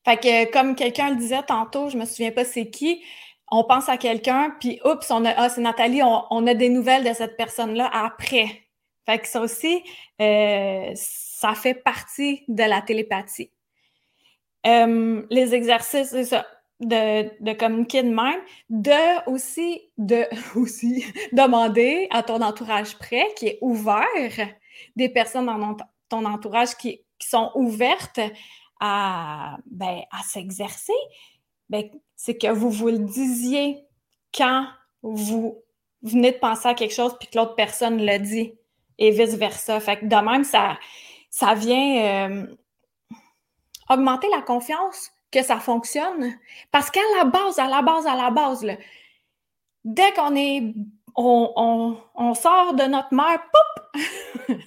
Fait 0.03 0.17
que 0.17 0.51
comme 0.51 0.75
quelqu'un 0.75 1.09
le 1.09 1.15
disait 1.17 1.43
tantôt, 1.43 1.89
je 1.89 1.97
me 1.97 2.05
souviens 2.05 2.31
pas 2.31 2.45
c'est 2.45 2.69
qui, 2.69 3.03
on 3.49 3.63
pense 3.63 3.89
à 3.89 3.97
quelqu'un, 3.97 4.55
puis 4.59 4.79
oups, 4.83 5.09
on 5.11 5.23
a, 5.25 5.31
ah, 5.31 5.49
c'est 5.49 5.61
Nathalie, 5.61 6.01
on, 6.03 6.47
a 6.47 6.53
des 6.53 6.69
nouvelles 6.69 7.03
de 7.03 7.13
cette 7.13 7.37
personne-là 7.37 7.89
après. 7.93 8.63
Fait 9.05 9.19
que 9.19 9.27
ça 9.27 9.41
aussi, 9.41 9.83
euh, 10.21 10.91
ça 10.95 11.53
fait 11.53 11.73
partie 11.73 12.43
de 12.49 12.63
la 12.63 12.81
télépathie. 12.81 13.51
Euh, 14.65 15.25
les 15.29 15.55
exercices, 15.55 16.09
c'est 16.09 16.25
ça, 16.25 16.45
de, 16.79 17.53
communiquer 17.53 18.03
de 18.03 18.09
même, 18.09 18.41
de 18.69 19.29
aussi, 19.29 19.81
de 19.97 20.25
aussi 20.55 21.05
demander 21.31 22.07
à 22.11 22.23
ton 22.23 22.41
entourage 22.41 22.97
près, 22.97 23.27
qui 23.35 23.47
est 23.47 23.57
ouvert, 23.61 24.49
des 24.95 25.09
personnes 25.09 25.47
dans 25.47 25.75
ton 26.09 26.25
entourage 26.25 26.75
qui, 26.77 27.01
qui 27.17 27.27
sont 27.27 27.51
ouvertes 27.55 28.19
à, 28.79 29.57
ben, 29.65 30.01
à 30.11 30.21
s'exercer, 30.23 30.93
ben, 31.69 31.83
c'est 32.15 32.37
que 32.37 32.47
vous 32.47 32.69
vous 32.69 32.87
le 32.87 32.99
disiez 32.99 33.83
quand 34.33 34.67
vous 35.01 35.63
venez 36.03 36.31
de 36.31 36.37
penser 36.37 36.67
à 36.67 36.73
quelque 36.73 36.93
chose 36.93 37.15
puis 37.19 37.27
que 37.27 37.37
l'autre 37.37 37.55
personne 37.55 38.05
le 38.05 38.19
dit 38.19 38.53
et 38.97 39.11
vice-versa. 39.11 39.79
Fait 39.79 39.97
que 39.97 40.05
de 40.05 40.15
même, 40.15 40.43
ça, 40.43 40.77
ça 41.29 41.53
vient 41.53 42.29
euh, 42.29 42.47
augmenter 43.89 44.27
la 44.29 44.41
confiance 44.41 45.11
que 45.37 45.45
ça 45.45 45.59
fonctionne. 45.59 46.33
Parce 46.71 46.89
qu'à 46.89 47.01
la 47.17 47.25
base, 47.25 47.59
à 47.59 47.67
la 47.67 47.81
base, 47.81 48.07
à 48.07 48.15
la 48.15 48.31
base, 48.31 48.65
dès 49.83 50.11
qu'on 50.13 50.35
est 50.35 50.73
on, 51.15 52.33
sort 52.35 52.73
de 52.75 52.83
notre 52.83 53.13
mère, 53.13 53.41
pop! 53.51 54.05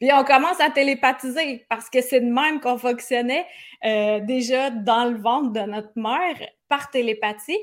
puis 0.00 0.10
on 0.12 0.24
commence 0.24 0.60
à 0.60 0.70
télépathiser 0.70 1.66
parce 1.68 1.90
que 1.90 2.00
c'est 2.00 2.20
de 2.20 2.30
même 2.30 2.60
qu'on 2.60 2.78
fonctionnait 2.78 3.46
euh, 3.84 4.20
déjà 4.20 4.70
dans 4.70 5.04
le 5.04 5.18
ventre 5.18 5.52
de 5.52 5.60
notre 5.60 5.92
mère 5.96 6.36
par 6.68 6.90
télépathie. 6.90 7.58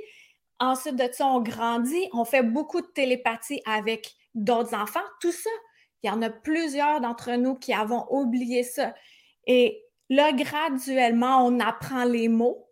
Ensuite 0.59 0.95
de 0.95 1.09
ça, 1.11 1.25
on 1.25 1.41
grandit, 1.41 2.07
on 2.13 2.23
fait 2.23 2.43
beaucoup 2.43 2.81
de 2.81 2.87
télépathie 2.87 3.61
avec 3.65 4.11
d'autres 4.35 4.75
enfants. 4.75 4.99
Tout 5.19 5.31
ça, 5.31 5.49
il 6.03 6.07
y 6.07 6.11
en 6.11 6.21
a 6.21 6.29
plusieurs 6.29 7.01
d'entre 7.01 7.31
nous 7.31 7.55
qui 7.55 7.73
avons 7.73 8.05
oublié 8.11 8.61
ça. 8.61 8.93
Et 9.47 9.82
là, 10.13 10.32
graduellement, 10.32 11.46
on 11.46 11.60
apprend 11.60 12.03
les 12.03 12.27
mots, 12.27 12.70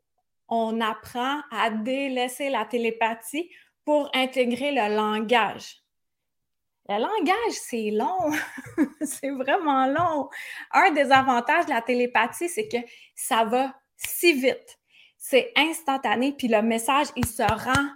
on 0.48 0.81
apprend 0.81 1.41
à 1.51 1.69
délaisser 1.69 2.50
la 2.50 2.65
télépathie 2.65 3.50
pour 3.86 4.10
intégrer 4.13 4.71
le 4.71 4.95
langage. 4.95 5.77
Le 6.89 6.95
langage, 6.95 7.53
c'est 7.53 7.91
long. 7.91 8.31
c'est 9.01 9.29
vraiment 9.29 9.88
long. 9.88 10.29
Un 10.71 10.91
des 10.91 11.12
avantages 11.12 11.65
de 11.65 11.71
la 11.71 11.81
télépathie, 11.81 12.50
c'est 12.50 12.67
que 12.67 12.77
ça 13.15 13.45
va 13.45 13.74
si 13.95 14.33
vite. 14.33 14.79
C'est 15.17 15.51
instantané, 15.55 16.33
puis 16.33 16.48
le 16.48 16.62
message, 16.62 17.07
il 17.15 17.25
se 17.25 17.43
rend 17.43 17.88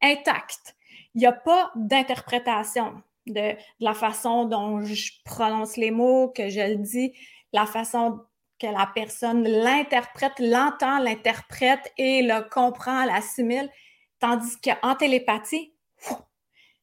intact. 0.00 0.74
Il 1.14 1.18
n'y 1.18 1.26
a 1.26 1.32
pas 1.32 1.70
d'interprétation 1.74 3.02
de, 3.26 3.54
la 3.80 3.94
façon 3.94 4.44
dont 4.44 4.82
je 4.82 5.12
prononce 5.24 5.76
les 5.76 5.90
mots, 5.90 6.28
que 6.28 6.48
je 6.48 6.60
le 6.60 6.76
dis, 6.76 7.12
la 7.52 7.66
façon 7.66 8.20
que 8.62 8.66
la 8.68 8.88
personne 8.94 9.42
l'interprète, 9.42 10.38
l'entend, 10.38 10.98
l'interprète 10.98 11.92
et 11.98 12.22
le 12.22 12.48
comprend, 12.48 13.04
l'assimile. 13.04 13.68
Tandis 14.20 14.56
qu'en 14.60 14.94
télépathie, 14.94 15.74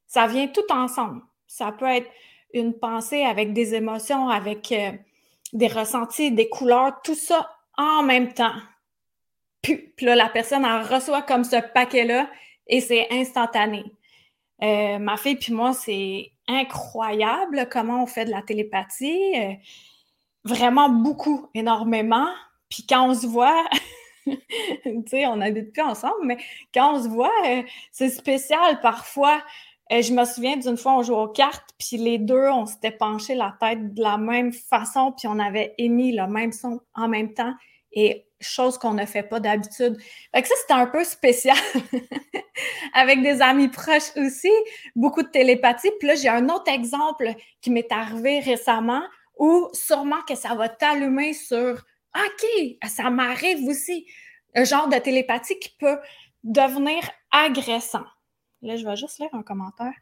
ça 0.06 0.28
vient 0.28 0.48
tout 0.48 0.70
ensemble. 0.72 1.22
Ça 1.48 1.72
peut 1.72 1.88
être 1.88 2.10
une 2.54 2.78
pensée 2.78 3.24
avec 3.24 3.54
des 3.54 3.76
émotions, 3.76 4.28
avec 4.28 4.72
euh, 4.74 4.92
des 5.54 5.68
ressentis, 5.68 6.32
des 6.32 6.50
couleurs, 6.50 7.02
tout 7.02 7.16
ça 7.16 7.50
en 7.78 8.04
même 8.04 8.34
temps. 8.34 8.56
Puis, 9.62 9.94
là, 10.02 10.16
la 10.16 10.30
personne, 10.30 10.66
elle 10.66 10.94
reçoit 10.94 11.22
comme 11.22 11.44
ce 11.44 11.62
paquet-là 11.74 12.30
et 12.68 12.82
c'est 12.82 13.08
instantané. 13.12 13.86
Euh, 14.62 15.00
ma 15.00 15.16
fille 15.16 15.36
puis 15.36 15.54
moi, 15.54 15.74
c'est 15.74 16.34
incroyable 16.48 17.70
comment 17.72 18.04
on 18.04 18.06
fait 18.06 18.26
de 18.26 18.32
la 18.32 18.42
télépathie. 18.42 19.34
Euh, 19.38 19.54
vraiment 20.50 20.90
beaucoup, 20.90 21.48
énormément. 21.54 22.28
Puis 22.70 22.86
quand 22.88 23.10
on 23.10 23.14
se 23.14 23.28
voit, 23.28 23.66
tu 24.26 25.04
sais, 25.08 25.26
on 25.28 25.38
n'habite 25.38 25.72
plus 25.72 25.82
ensemble, 25.82 26.26
mais 26.26 26.38
quand 26.74 26.96
on 26.96 27.04
se 27.04 27.08
voit, 27.08 27.32
euh, 27.48 27.64
c'est 27.92 28.10
spécial 28.10 28.80
parfois. 28.82 29.42
Euh, 29.92 30.02
je 30.02 30.14
me 30.14 30.24
souviens 30.26 30.58
d'une 30.58 30.78
fois, 30.78 30.94
on 30.98 31.04
jouait 31.04 31.18
aux 31.18 31.28
cartes, 31.28 31.70
puis 31.80 31.98
les 31.98 32.20
deux, 32.20 32.48
on 32.50 32.66
s'était 32.66 32.92
penché 32.92 33.34
la 33.34 33.56
tête 33.60 33.94
de 33.94 34.02
la 34.02 34.18
même 34.18 34.54
façon, 34.54 35.14
puis 35.18 35.28
on 35.28 35.40
avait 35.40 35.74
émis 35.78 36.12
le 36.12 36.28
même 36.28 36.52
son 36.52 36.80
en 36.94 37.08
même 37.08 37.34
temps, 37.34 37.54
et 37.92 38.26
chose 38.40 38.78
qu'on 38.78 38.94
ne 38.94 39.06
fait 39.06 39.24
pas 39.24 39.40
d'habitude. 39.40 39.98
Fait 40.34 40.42
que 40.42 40.48
ça, 40.48 40.54
c'était 40.62 40.74
un 40.74 40.86
peu 40.86 41.04
spécial. 41.04 41.58
Avec 42.94 43.22
des 43.22 43.42
amis 43.42 43.68
proches 43.68 44.16
aussi, 44.16 44.52
beaucoup 44.96 45.24
de 45.24 45.28
télépathie. 45.28 45.92
Puis 46.00 46.08
là, 46.08 46.16
j'ai 46.16 46.30
un 46.30 46.48
autre 46.50 46.72
exemple 46.72 47.34
qui 47.62 47.70
m'est 47.70 47.92
arrivé 47.92 48.40
récemment 48.40 49.02
où 49.40 49.70
sûrement 49.74 50.22
que 50.28 50.36
ça 50.36 50.54
va 50.56 50.70
t'allumer 50.70 51.34
sur 51.34 51.84
OK, 52.16 52.78
ça 52.88 53.10
m'arrive 53.10 53.68
aussi. 53.68 54.06
Un 54.56 54.64
genre 54.64 54.88
de 54.88 54.98
télépathie 54.98 55.58
qui 55.60 55.70
peut 55.80 55.98
devenir 56.44 57.10
agressant. 57.32 58.06
Là, 58.62 58.76
je 58.76 58.86
vais 58.86 58.96
juste 58.96 59.20
lire 59.20 59.30
un 59.34 59.44
commentaire. 59.44 59.94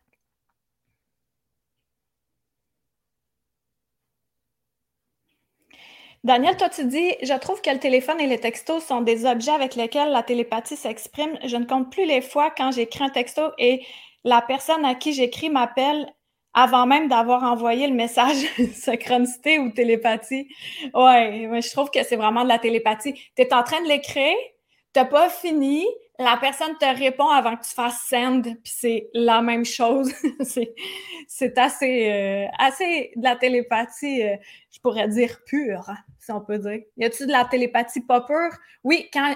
Daniel, 6.23 6.57
toi, 6.57 6.69
tu 6.69 6.85
dis 6.85 7.13
Je 7.21 7.37
trouve 7.39 7.61
que 7.61 7.69
le 7.69 7.79
téléphone 7.79 8.19
et 8.19 8.27
les 8.27 8.39
textos 8.39 8.83
sont 8.83 9.01
des 9.01 9.25
objets 9.25 9.51
avec 9.51 9.75
lesquels 9.75 10.09
la 10.11 10.23
télépathie 10.23 10.75
s'exprime. 10.75 11.37
Je 11.45 11.57
ne 11.57 11.65
compte 11.65 11.91
plus 11.91 12.05
les 12.05 12.21
fois 12.21 12.51
quand 12.51 12.71
j'écris 12.71 13.03
un 13.03 13.09
texto 13.09 13.51
et 13.57 13.85
la 14.23 14.41
personne 14.41 14.83
à 14.83 14.95
qui 14.95 15.13
j'écris 15.13 15.49
m'appelle 15.49 16.11
avant 16.57 16.87
même 16.87 17.07
d'avoir 17.07 17.43
envoyé 17.43 17.85
le 17.85 17.93
message 17.93 18.37
synchronicité 18.73 19.59
ou 19.59 19.69
télépathie. 19.69 20.49
Ouais, 20.95 21.47
je 21.61 21.71
trouve 21.71 21.91
que 21.91 22.03
c'est 22.03 22.15
vraiment 22.15 22.43
de 22.43 22.47
la 22.49 22.57
télépathie. 22.57 23.13
Tu 23.35 23.43
es 23.43 23.53
en 23.53 23.61
train 23.61 23.79
de 23.83 23.87
l'écrire, 23.87 24.35
tu 24.91 25.05
pas 25.05 25.29
fini, 25.29 25.85
la 26.17 26.35
personne 26.41 26.75
te 26.79 26.85
répond 26.85 27.27
avant 27.27 27.55
que 27.57 27.63
tu 27.63 27.75
fasses 27.75 28.01
send, 28.09 28.41
puis 28.41 28.73
c'est 28.75 29.09
la 29.13 29.43
même 29.43 29.65
chose. 29.65 30.11
c'est 31.27 31.57
assez, 31.59 32.11
euh, 32.11 32.47
assez 32.57 33.11
de 33.15 33.23
la 33.23 33.35
télépathie, 33.35 34.23
euh, 34.23 34.35
je 34.71 34.79
pourrais 34.79 35.07
dire 35.09 35.37
pure, 35.45 35.91
si 36.17 36.31
on 36.31 36.41
peut 36.41 36.57
dire. 36.57 36.79
Y 36.97 37.05
a-t-il 37.05 37.27
de 37.27 37.33
la 37.33 37.45
télépathie 37.45 38.01
pas 38.01 38.21
pure? 38.21 38.57
Oui, 38.83 39.07
quand 39.13 39.35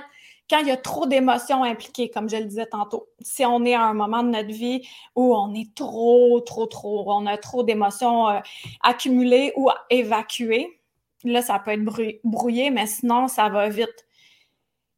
quand 0.51 0.59
il 0.59 0.67
y 0.67 0.71
a 0.71 0.77
trop 0.77 1.07
d'émotions 1.07 1.63
impliquées, 1.63 2.09
comme 2.09 2.29
je 2.29 2.35
le 2.35 2.43
disais 2.43 2.65
tantôt. 2.65 3.07
Si 3.21 3.45
on 3.45 3.63
est 3.63 3.73
à 3.73 3.83
un 3.83 3.93
moment 3.93 4.21
de 4.21 4.27
notre 4.31 4.51
vie 4.51 4.85
où 5.15 5.33
on 5.33 5.53
est 5.53 5.73
trop, 5.73 6.41
trop, 6.41 6.65
trop, 6.65 7.05
on 7.09 7.25
a 7.25 7.37
trop 7.37 7.63
d'émotions 7.63 8.27
euh, 8.27 8.39
accumulées 8.81 9.53
ou 9.55 9.69
évacuées, 9.89 10.81
là, 11.23 11.41
ça 11.41 11.57
peut 11.57 11.71
être 11.71 11.85
brouillé, 12.25 12.69
mais 12.69 12.85
sinon, 12.85 13.29
ça 13.29 13.47
va 13.47 13.69
vite. 13.69 14.05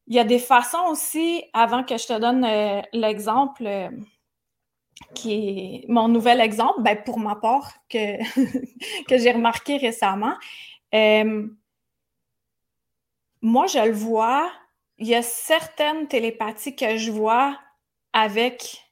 Il 0.08 0.16
y 0.16 0.20
a 0.20 0.24
des 0.24 0.40
façons 0.40 0.86
aussi, 0.90 1.44
avant 1.54 1.84
que 1.84 1.98
je 1.98 2.08
te 2.08 2.20
donne 2.20 2.44
euh, 2.44 2.82
l'exemple, 2.92 3.68
euh, 3.68 3.90
qui 5.14 5.34
est 5.34 5.86
mon 5.88 6.08
nouvel 6.08 6.42
exemple, 6.42 6.82
ben, 6.82 6.98
pour 7.06 7.20
ma 7.20 7.36
part, 7.36 7.74
que, 7.90 8.18
que 9.08 9.18
j'ai 9.20 9.32
remarqué 9.32 9.78
récemment. 9.78 10.34
moi, 13.42 13.68
je 13.68 13.86
le 13.86 13.94
vois 13.94 14.50
il 15.04 15.10
y 15.10 15.16
a 15.16 15.22
certaines 15.22 16.08
télépathies 16.08 16.78
que 16.78 16.96
je 16.96 17.12
vois 17.12 17.60
avec 18.14 18.86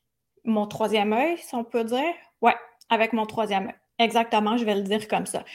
mon 0.43 0.67
troisième 0.67 1.13
œil, 1.13 1.37
si 1.37 1.55
on 1.55 1.63
peut 1.63 1.85
dire. 1.85 2.13
Ouais, 2.41 2.55
avec 2.89 3.13
mon 3.13 3.25
troisième 3.25 3.67
œil. 3.67 3.75
Exactement, 3.97 4.57
je 4.57 4.65
vais 4.65 4.75
le 4.75 4.81
dire 4.81 5.07
comme 5.07 5.25
ça. 5.25 5.45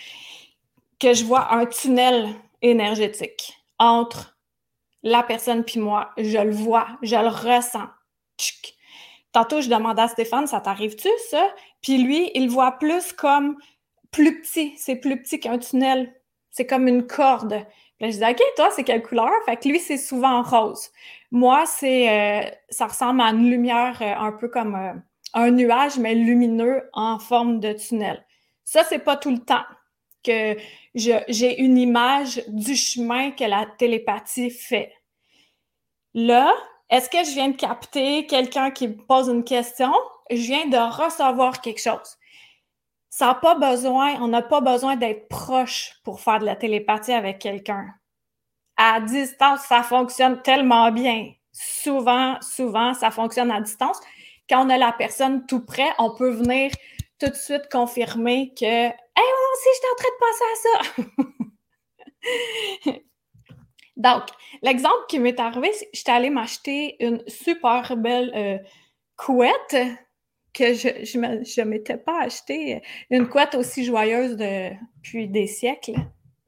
Que 0.98 1.12
je 1.12 1.26
vois 1.26 1.52
un 1.52 1.66
tunnel 1.66 2.30
énergétique 2.62 3.52
entre 3.78 4.38
la 5.02 5.22
personne 5.22 5.62
puis 5.62 5.78
moi. 5.78 6.12
Je 6.16 6.38
le 6.38 6.52
vois, 6.52 6.86
je 7.02 7.16
le 7.16 7.28
ressens. 7.28 7.88
Tantôt, 9.32 9.60
je 9.60 9.68
demandais 9.68 10.00
à 10.00 10.08
Stéphane, 10.08 10.46
ça 10.46 10.62
t'arrive-tu, 10.62 11.10
ça? 11.28 11.54
Puis 11.82 11.98
lui, 11.98 12.30
il 12.34 12.48
voit 12.48 12.78
plus 12.78 13.12
comme 13.12 13.58
plus 14.10 14.40
petit. 14.40 14.72
C'est 14.78 14.96
plus 14.96 15.20
petit 15.20 15.38
qu'un 15.38 15.58
tunnel. 15.58 16.14
C'est 16.50 16.66
comme 16.66 16.88
une 16.88 17.06
corde. 17.06 17.66
Là, 18.00 18.10
je 18.10 18.16
dis, 18.18 18.24
OK, 18.24 18.42
toi, 18.56 18.70
c'est 18.70 18.84
quelle 18.84 19.02
couleur? 19.02 19.30
Fait 19.46 19.56
que 19.56 19.68
lui, 19.68 19.78
c'est 19.78 19.96
souvent 19.96 20.42
rose. 20.42 20.90
Moi, 21.30 21.64
c'est, 21.66 22.10
euh, 22.10 22.50
ça 22.68 22.86
ressemble 22.86 23.22
à 23.22 23.30
une 23.30 23.50
lumière 23.50 23.98
euh, 24.02 24.14
un 24.16 24.32
peu 24.32 24.48
comme 24.48 24.74
euh, 24.74 24.92
un 25.32 25.50
nuage, 25.50 25.96
mais 25.98 26.14
lumineux 26.14 26.88
en 26.92 27.18
forme 27.18 27.58
de 27.60 27.72
tunnel. 27.72 28.24
Ça, 28.64 28.84
c'est 28.84 28.98
pas 28.98 29.16
tout 29.16 29.30
le 29.30 29.38
temps 29.38 29.64
que 30.22 30.56
j'ai 30.94 31.60
une 31.60 31.78
image 31.78 32.42
du 32.48 32.74
chemin 32.74 33.30
que 33.30 33.44
la 33.44 33.66
télépathie 33.78 34.50
fait. 34.50 34.92
Là, 36.14 36.52
est-ce 36.90 37.08
que 37.08 37.24
je 37.24 37.30
viens 37.30 37.48
de 37.48 37.56
capter 37.56 38.26
quelqu'un 38.26 38.70
qui 38.70 38.88
me 38.88 38.96
pose 38.96 39.28
une 39.28 39.44
question? 39.44 39.92
Je 40.30 40.36
viens 40.36 40.66
de 40.66 40.76
recevoir 40.76 41.60
quelque 41.60 41.80
chose 41.80 42.16
on 43.20 44.28
n'a 44.28 44.42
pas 44.42 44.61
besoin 44.61 44.96
d'être 44.96 45.28
proche 45.28 45.92
pour 46.04 46.20
faire 46.20 46.38
de 46.38 46.44
la 46.44 46.56
télépathie 46.56 47.12
avec 47.12 47.38
quelqu'un. 47.38 47.87
À 48.76 49.00
distance, 49.00 49.61
ça 49.61 49.82
fonctionne 49.82 50.42
tellement 50.42 50.92
bien. 50.92 51.32
Souvent, 51.52 52.37
souvent, 52.42 52.92
ça 52.92 53.11
fonctionne 53.11 53.50
à 53.50 53.61
distance. 53.61 53.99
Quand 54.49 54.66
on 54.66 54.70
a 54.70 54.76
la 54.76 54.92
personne 54.92 55.46
tout 55.46 55.64
près, 55.64 55.88
on 55.99 56.14
peut 56.14 56.30
venir 56.30 56.70
tout 57.18 57.28
de 57.28 57.35
suite 57.35 57.70
confirmer 57.70 58.52
que 58.54 58.64
Hey, 58.64 59.25
moi 59.25 59.49
aussi, 59.54 59.68
j'étais 59.75 59.88
en 59.92 59.96
train 59.96 60.12
de 60.12 60.20
penser 60.26 60.44
à 60.52 60.56
ça. 62.92 63.00
Donc, 63.96 64.25
l'exemple 64.61 65.06
qui 65.08 65.18
m'est 65.18 65.40
arrivé, 65.40 65.73
c'est 65.73 65.87
que 65.87 65.90
j'étais 65.94 66.12
allée 66.12 66.28
m'acheter 66.28 67.02
une 67.02 67.23
super 67.28 67.96
belle 67.96 68.30
euh, 68.35 68.58
couette 69.16 69.76
que 70.56 70.75
je 70.75 71.18
ne 71.18 71.64
m'étais 71.64 71.96
pas 71.96 72.22
acheté 72.22 72.82
une 73.10 73.28
couette 73.28 73.54
aussi 73.54 73.84
joyeuse 73.84 74.36
depuis 74.36 75.28
des 75.28 75.46
siècles. 75.46 75.94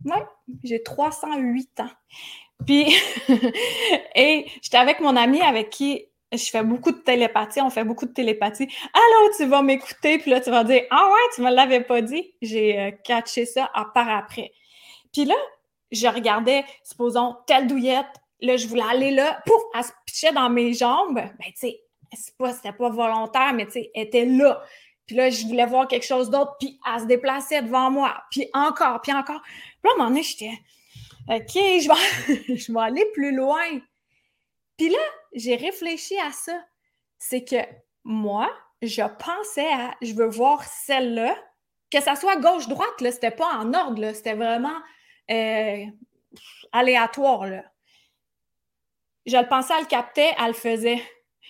Oui, 0.04 0.18
j'ai 0.64 0.82
308 0.82 1.80
ans. 1.80 1.90
Puis, 2.66 2.86
et 4.14 4.46
j'étais 4.62 4.78
avec 4.78 5.00
mon 5.00 5.16
ami 5.16 5.40
avec 5.40 5.70
qui 5.70 6.06
je 6.32 6.44
fais 6.50 6.62
beaucoup 6.62 6.92
de 6.92 6.98
télépathie, 6.98 7.60
on 7.60 7.70
fait 7.70 7.84
beaucoup 7.84 8.06
de 8.06 8.12
télépathie. 8.12 8.68
Allô, 8.92 9.32
tu 9.36 9.46
vas 9.46 9.62
m'écouter, 9.62 10.18
puis 10.18 10.30
là, 10.30 10.40
tu 10.40 10.50
vas 10.50 10.64
dire 10.64 10.82
Ah 10.90 11.06
ouais, 11.06 11.34
tu 11.34 11.42
me 11.42 11.50
l'avais 11.50 11.82
pas 11.82 12.02
dit. 12.02 12.34
J'ai 12.42 12.78
euh, 12.78 12.90
catché 13.04 13.46
ça 13.46 13.70
à 13.74 13.86
part 13.86 14.10
après. 14.10 14.52
Puis 15.12 15.24
là, 15.24 15.36
je 15.90 16.06
regardais, 16.06 16.64
supposons, 16.82 17.36
telle 17.46 17.66
douillette, 17.66 18.06
là, 18.40 18.56
je 18.56 18.66
voulais 18.66 18.82
aller 18.90 19.10
là, 19.10 19.40
pouf, 19.46 19.62
elle 19.74 19.84
se 19.84 19.92
pitchait 20.04 20.32
dans 20.32 20.50
mes 20.50 20.74
jambes. 20.74 21.14
Ben, 21.14 21.30
tu 21.46 21.52
sais, 21.54 21.80
pas, 22.36 22.52
c'était 22.52 22.72
pas 22.72 22.88
volontaire, 22.88 23.52
mais 23.54 23.66
tu 23.66 23.72
sais, 23.72 23.90
elle 23.94 24.06
était 24.06 24.24
là. 24.24 24.62
Puis 25.06 25.16
là, 25.16 25.30
je 25.30 25.46
voulais 25.46 25.66
voir 25.66 25.88
quelque 25.88 26.06
chose 26.06 26.28
d'autre, 26.28 26.56
puis 26.60 26.78
elle 26.86 27.00
se 27.00 27.06
déplaçait 27.06 27.62
devant 27.62 27.90
moi, 27.90 28.22
puis 28.30 28.48
encore, 28.52 29.00
puis 29.00 29.12
encore. 29.12 29.40
Puis 29.42 29.82
là, 29.84 29.90
à 29.90 29.94
un 29.94 29.96
moment 29.96 30.08
donné, 30.10 30.22
j'étais, 30.22 30.52
OK, 31.28 31.54
je 31.54 31.88
vais, 31.88 32.56
je 32.56 32.72
vais 32.72 32.80
aller 32.80 33.06
plus 33.14 33.34
loin. 33.34 33.80
Puis 34.76 34.90
là, 34.90 34.98
j'ai 35.32 35.56
réfléchi 35.56 36.18
à 36.18 36.30
ça. 36.32 36.58
C'est 37.18 37.44
que 37.44 37.56
moi, 38.04 38.50
je 38.82 39.02
pensais 39.02 39.72
à, 39.72 39.94
je 40.02 40.14
veux 40.14 40.28
voir 40.28 40.62
celle-là, 40.64 41.36
que 41.90 42.00
ça 42.00 42.16
soit 42.16 42.36
gauche-droite, 42.36 43.00
là, 43.00 43.10
c'était 43.10 43.30
pas 43.30 43.56
en 43.56 43.72
ordre, 43.72 44.00
là, 44.00 44.14
c'était 44.14 44.34
vraiment 44.34 44.76
euh, 45.30 45.84
aléatoire, 46.72 47.46
là. 47.46 47.64
Je 49.26 49.36
le 49.36 49.46
pensais, 49.46 49.74
elle 49.74 49.82
le 49.82 49.88
captait, 49.88 50.34
elle 50.38 50.48
le 50.48 50.52
faisait. 50.54 51.02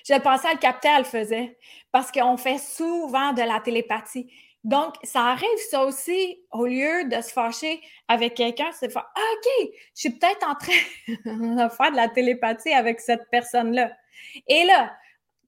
Je 0.09 0.19
pensais, 0.19 0.49
elle 0.49 0.55
le 0.55 0.61
captait, 0.61 0.89
elle 0.89 0.99
le 0.99 1.05
faisait. 1.05 1.59
Parce 1.93 2.11
qu'on 2.11 2.37
fait 2.37 2.59
souvent 2.59 3.33
de 3.33 3.43
la 3.43 3.61
télépathie. 3.61 4.33
Donc, 4.65 4.95
ça 5.05 5.23
arrive 5.27 5.49
ça 5.71 5.85
aussi, 5.85 6.43
au 6.51 6.67
lieu 6.67 7.05
de 7.09 7.21
se 7.23 7.33
fâcher 7.33 7.81
avec 8.09 8.35
quelqu'un, 8.35 8.71
c'est 8.73 8.89
de 8.89 8.93
faire 8.93 9.09
ah, 9.15 9.21
OK, 9.37 9.71
je 9.95 10.01
suis 10.01 10.11
peut-être 10.11 10.47
en 10.47 10.55
train 10.55 10.73
de 11.09 11.69
faire 11.69 11.91
de 11.91 11.97
la 11.97 12.09
télépathie 12.09 12.73
avec 12.73 13.01
cette 13.01 13.29
personne-là. 13.31 13.93
Et 14.47 14.65
là, 14.65 14.93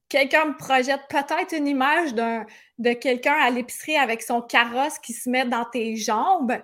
quelqu'un 0.09 0.47
me 0.47 0.57
projette 0.57 1.03
peut-être 1.09 1.53
une 1.57 1.67
image 1.67 2.15
de 2.15 2.93
quelqu'un 2.93 3.35
à 3.35 3.51
l'épicerie 3.51 3.97
avec 3.97 4.23
son 4.23 4.43
carrosse 4.43 4.99
qui 4.99 5.13
se 5.13 5.29
met 5.29 5.45
dans 5.45 5.65
tes 5.65 5.97
jambes. 5.97 6.57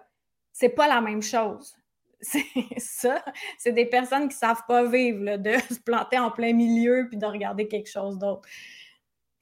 C'est 0.52 0.70
pas 0.70 0.86
la 0.86 1.00
même 1.00 1.22
chose. 1.22 1.76
C'est 2.20 2.44
ça. 2.78 3.24
C'est 3.58 3.72
des 3.72 3.86
personnes 3.86 4.28
qui 4.28 4.36
savent 4.36 4.62
pas 4.66 4.84
vivre, 4.84 5.36
de 5.36 5.52
se 5.74 5.80
planter 5.80 6.18
en 6.18 6.30
plein 6.30 6.52
milieu 6.52 7.06
puis 7.08 7.18
de 7.18 7.26
regarder 7.26 7.68
quelque 7.68 7.90
chose 7.90 8.18
d'autre 8.18 8.48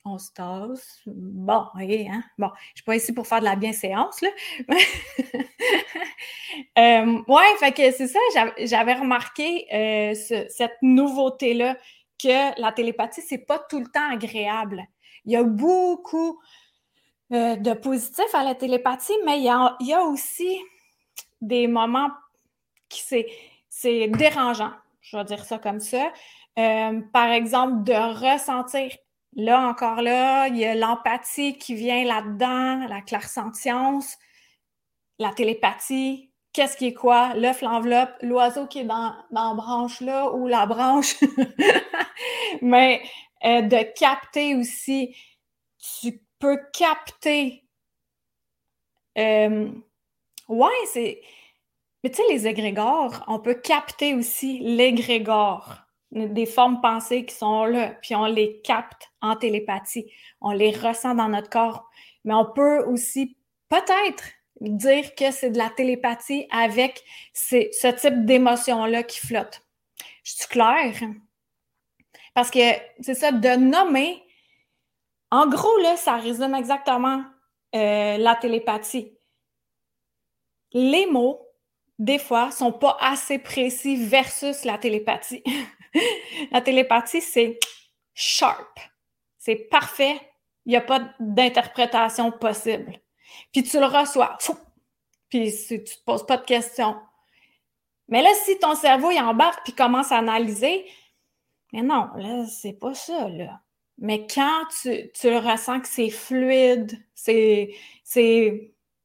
on 0.05 0.19
se 0.19 0.31
tasse. 0.33 1.01
Bon, 1.07 1.65
voyez, 1.73 2.09
hein? 2.11 2.23
Bon, 2.37 2.49
je 2.49 2.53
ne 2.53 2.75
suis 2.75 2.85
pas 2.85 2.97
ici 2.97 3.13
pour 3.13 3.27
faire 3.27 3.41
de 3.41 3.45
la 3.45 3.57
bienséance, 3.57 4.21
là. 4.21 4.29
euh, 6.79 7.23
ouais, 7.27 7.57
fait 7.59 7.73
que 7.73 7.91
c'est 7.91 8.09
ça, 8.09 8.19
j'avais 8.59 8.95
remarqué 8.95 9.67
euh, 9.73 10.15
cette 10.15 10.77
nouveauté-là, 10.83 11.77
que 12.23 12.61
la 12.61 12.73
télépathie, 12.73 13.23
c'est 13.23 13.47
pas 13.47 13.59
tout 13.59 13.81
le 13.81 13.87
temps 13.87 14.11
agréable. 14.11 14.85
Il 15.25 15.33
y 15.33 15.37
a 15.37 15.43
beaucoup 15.43 16.39
euh, 17.33 17.57
de 17.57 17.73
positifs 17.73 18.35
à 18.35 18.45
la 18.45 18.55
télépathie, 18.55 19.17
mais 19.25 19.39
il 19.39 19.45
y 19.45 19.49
a, 19.49 19.75
il 19.81 19.87
y 19.89 19.95
a 19.95 20.03
aussi 20.03 20.59
des 21.41 21.67
moments 21.67 22.11
c'est 23.03 24.09
dérangeant, 24.09 24.73
je 25.01 25.17
vais 25.17 25.25
dire 25.25 25.45
ça 25.45 25.59
comme 25.59 25.81
ça. 25.81 26.13
Euh, 26.59 27.01
par 27.13 27.29
exemple, 27.31 27.83
de 27.85 27.93
ressentir 28.33 28.91
Là, 29.37 29.67
encore 29.69 30.01
là, 30.01 30.47
il 30.49 30.57
y 30.57 30.65
a 30.65 30.75
l'empathie 30.75 31.59
qui 31.59 31.75
vient 31.75 32.05
là-dedans, 32.05 32.87
la 32.87 33.01
clairsentience, 33.01 34.17
la 35.19 35.33
télépathie. 35.33 36.31
Qu'est-ce 36.53 36.77
qui 36.77 36.87
est 36.87 36.95
quoi? 36.95 37.35
L'œuf, 37.35 37.61
l'enveloppe, 37.61 38.15
l'oiseau 38.23 38.69
qui 38.69 38.81
est 38.81 38.85
dans, 38.85 39.13
dans 39.33 39.49
la 39.49 39.55
branche 39.55 40.01
là 40.01 40.33
ou 40.33 40.47
la 40.47 40.67
branche. 40.67 41.17
Mais 42.63 43.03
euh, 43.45 43.63
de 43.63 43.83
capter 43.99 44.55
aussi, 44.55 45.17
tu 46.01 46.23
peux 46.39 46.59
capter. 46.73 47.65
Euh, 49.19 49.69
ouais, 50.49 50.87
c'est. 50.93 51.21
Mais 52.05 52.11
tu 52.11 52.17
sais, 52.17 52.23
les 52.29 52.47
égrégores, 52.47 53.25
on 53.29 53.39
peut 53.39 53.55
capter 53.55 54.13
aussi 54.13 54.59
l'égrégore 54.59 55.79
des 56.13 56.45
formes 56.45 56.83
pensées 56.83 57.25
qui 57.25 57.35
sont 57.35 57.65
là, 57.65 57.95
puis 58.03 58.15
on 58.15 58.27
les 58.27 58.61
capte 58.61 59.11
en 59.23 59.37
télépathie, 59.37 60.13
on 60.43 60.53
les 60.53 60.71
ressent 60.71 61.15
dans 61.15 61.31
notre 61.31 61.49
corps. 61.49 61.89
Mais 62.25 62.35
on 62.35 62.45
peut 62.45 62.85
aussi 62.85 63.39
peut-être 63.71 64.23
dire 64.61 65.15
que 65.15 65.31
c'est 65.31 65.49
de 65.49 65.57
la 65.57 65.71
télépathie 65.71 66.47
avec 66.51 67.03
ce 67.33 67.91
type 67.91 68.27
d'émotion-là 68.27 69.03
qui 69.03 69.21
flotte. 69.21 69.63
Je 70.25 70.33
suis 70.33 70.49
claire? 70.49 71.01
Parce 72.35 72.51
que 72.51 72.61
c'est 73.01 73.15
ça, 73.15 73.33
de 73.33 73.57
nommer, 73.57 74.23
en 75.31 75.49
gros, 75.49 75.79
là, 75.79 75.97
ça 75.97 76.17
résume 76.17 76.55
exactement 76.55 77.25
euh, 77.75 78.19
la 78.19 78.37
télépathie. 78.37 79.17
Les 80.73 81.07
mots, 81.07 81.44
des 81.99 82.19
fois, 82.19 82.51
sont 82.51 82.73
pas 82.73 82.97
assez 83.01 83.39
précis 83.39 83.97
versus 83.97 84.65
la 84.65 84.79
télépathie. 84.79 85.43
la 86.53 86.61
télépathie, 86.61 87.21
c'est 87.21 87.59
sharp. 88.15 88.79
C'est 89.39 89.57
parfait. 89.57 90.21
Il 90.67 90.71
n'y 90.71 90.77
a 90.77 90.81
pas 90.81 91.15
d'interprétation 91.21 92.33
possible. 92.33 93.01
Puis 93.53 93.63
tu 93.63 93.79
le 93.79 93.87
reçois. 93.87 94.39
Puis 95.29 95.53
tu 95.67 95.75
ne 95.75 95.79
te 95.79 95.91
poses 96.05 96.27
pas 96.27 96.37
de 96.37 96.45
questions. 96.45 96.97
Mais 98.09 98.23
là, 98.23 98.31
si 98.45 98.59
ton 98.59 98.75
cerveau 98.75 99.11
il 99.11 99.21
embarque 99.21 99.65
puis 99.65 99.73
commence 99.73 100.13
à 100.13 100.19
analyser, 100.19 100.85
mais 101.73 101.83
non, 101.83 102.09
là, 102.17 102.47
c'est 102.47 102.79
pas 102.79 102.95
ça. 102.95 103.29
Mais 103.99 104.27
quand 104.27 104.65
tu, 104.83 105.11
tu 105.13 105.37
ressens 105.37 105.81
que 105.81 105.89
c'est 105.89 106.11
fluide, 106.11 106.93
c'est 107.15 107.71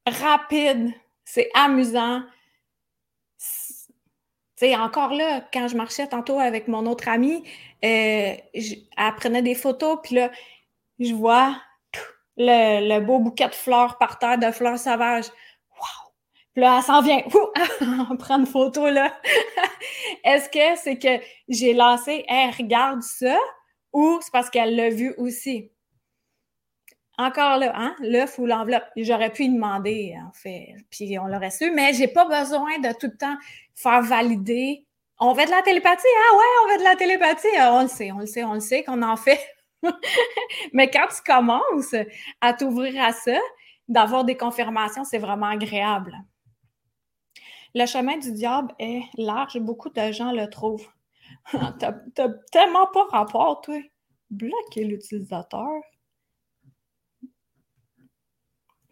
rapide, 0.06 0.92
c'est 1.24 1.50
amusant, 1.54 2.22
sais, 4.60 4.76
encore 4.76 5.14
là, 5.14 5.42
quand 5.52 5.68
je 5.68 5.76
marchais 5.76 6.06
tantôt 6.06 6.38
avec 6.38 6.68
mon 6.68 6.86
autre 6.86 7.08
amie, 7.08 7.42
euh, 7.84 8.34
elle 8.54 9.14
prenait 9.16 9.42
des 9.42 9.54
photos, 9.54 9.98
puis 10.02 10.16
là, 10.16 10.30
je 10.98 11.14
vois 11.14 11.56
le, 12.36 13.00
beau 13.00 13.18
bouquet 13.18 13.48
de 13.48 13.54
fleurs 13.54 13.98
par 13.98 14.18
terre, 14.18 14.38
de 14.38 14.50
fleurs 14.50 14.78
sauvages. 14.78 15.28
Wow! 15.76 16.12
Puis 16.52 16.62
là, 16.62 16.78
elle 16.78 16.84
s'en 16.84 17.00
vient. 17.00 17.22
on 18.10 18.16
prend 18.18 18.38
une 18.38 18.46
photo, 18.46 18.88
là. 18.88 19.12
Est-ce 20.24 20.48
que 20.48 20.78
c'est 20.80 20.98
que 20.98 21.24
j'ai 21.48 21.72
lancé, 21.72 22.24
hey, 22.28 22.50
regarde 22.50 23.02
ça, 23.02 23.36
ou 23.92 24.18
c'est 24.20 24.32
parce 24.32 24.50
qu'elle 24.50 24.76
l'a 24.76 24.90
vu 24.90 25.14
aussi? 25.16 25.70
encore 27.20 27.58
là, 27.58 27.72
hein, 27.74 27.94
l'œuf 28.00 28.38
ou 28.38 28.46
l'enveloppe. 28.46 28.84
J'aurais 28.96 29.30
pu 29.30 29.44
y 29.44 29.48
demander, 29.48 30.14
en 30.26 30.32
fait, 30.32 30.74
puis 30.90 31.18
on 31.18 31.26
l'aurait 31.26 31.50
su, 31.50 31.70
mais 31.70 31.92
j'ai 31.92 32.08
pas 32.08 32.24
besoin 32.24 32.78
de 32.78 32.92
tout 32.98 33.08
le 33.08 33.16
temps 33.16 33.36
faire 33.82 34.02
valider. 34.02 34.86
On 35.18 35.34
fait 35.34 35.46
de 35.46 35.50
la 35.50 35.62
télépathie? 35.62 36.06
Ah 36.16 36.36
ouais, 36.36 36.44
on 36.64 36.68
fait 36.68 36.78
de 36.78 36.84
la 36.84 36.96
télépathie. 36.96 37.56
Ah, 37.58 37.74
on 37.74 37.82
le 37.82 37.88
sait, 37.88 38.12
on 38.12 38.18
le 38.18 38.26
sait, 38.26 38.44
on 38.44 38.54
le 38.54 38.60
sait 38.60 38.84
qu'on 38.84 39.02
en 39.02 39.16
fait. 39.16 39.40
mais 40.72 40.90
quand 40.90 41.06
tu 41.08 41.22
commences 41.24 41.94
à 42.40 42.52
t'ouvrir 42.52 43.02
à 43.02 43.12
ça, 43.12 43.38
d'avoir 43.88 44.24
des 44.24 44.36
confirmations, 44.36 45.04
c'est 45.04 45.18
vraiment 45.18 45.46
agréable. 45.46 46.14
Le 47.74 47.86
chemin 47.86 48.16
du 48.18 48.32
diable 48.32 48.74
est 48.78 49.02
large, 49.16 49.58
beaucoup 49.58 49.90
de 49.90 50.12
gens 50.12 50.32
le 50.32 50.48
trouvent. 50.48 50.88
T'as 51.78 52.28
tellement 52.50 52.86
pas 52.92 53.04
rapport, 53.10 53.60
toi. 53.60 53.78
Bloquer 54.30 54.84
l'utilisateur. 54.84 55.68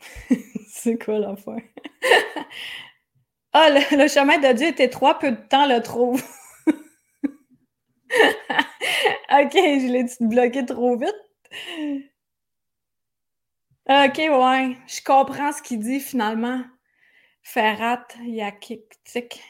c'est 0.69 0.99
quoi 0.99 1.19
l'affaire? 1.19 1.63
Ah, 3.53 3.71
le, 3.71 4.09
chemin 4.09 4.39
de 4.39 4.53
Dieu 4.53 4.69
est 4.69 4.81
étroit, 4.81 5.19
peu 5.19 5.31
de 5.31 5.37
temps 5.37 5.67
le 5.67 5.83
trouve. 5.83 6.23
ok, 6.67 6.75
je 9.53 9.93
l'ai 9.93 10.07
bloqué 10.21 10.65
trop 10.67 10.97
vite. 10.97 11.15
Ok, 13.89 14.19
ouais, 14.19 14.77
je 14.87 15.03
comprends 15.03 15.53
ce 15.53 15.63
qu'il 15.63 15.81
dit 15.81 16.01
finalement. 16.01 16.63
Ferrat 17.43 18.07
Yakiktik. 18.23 19.43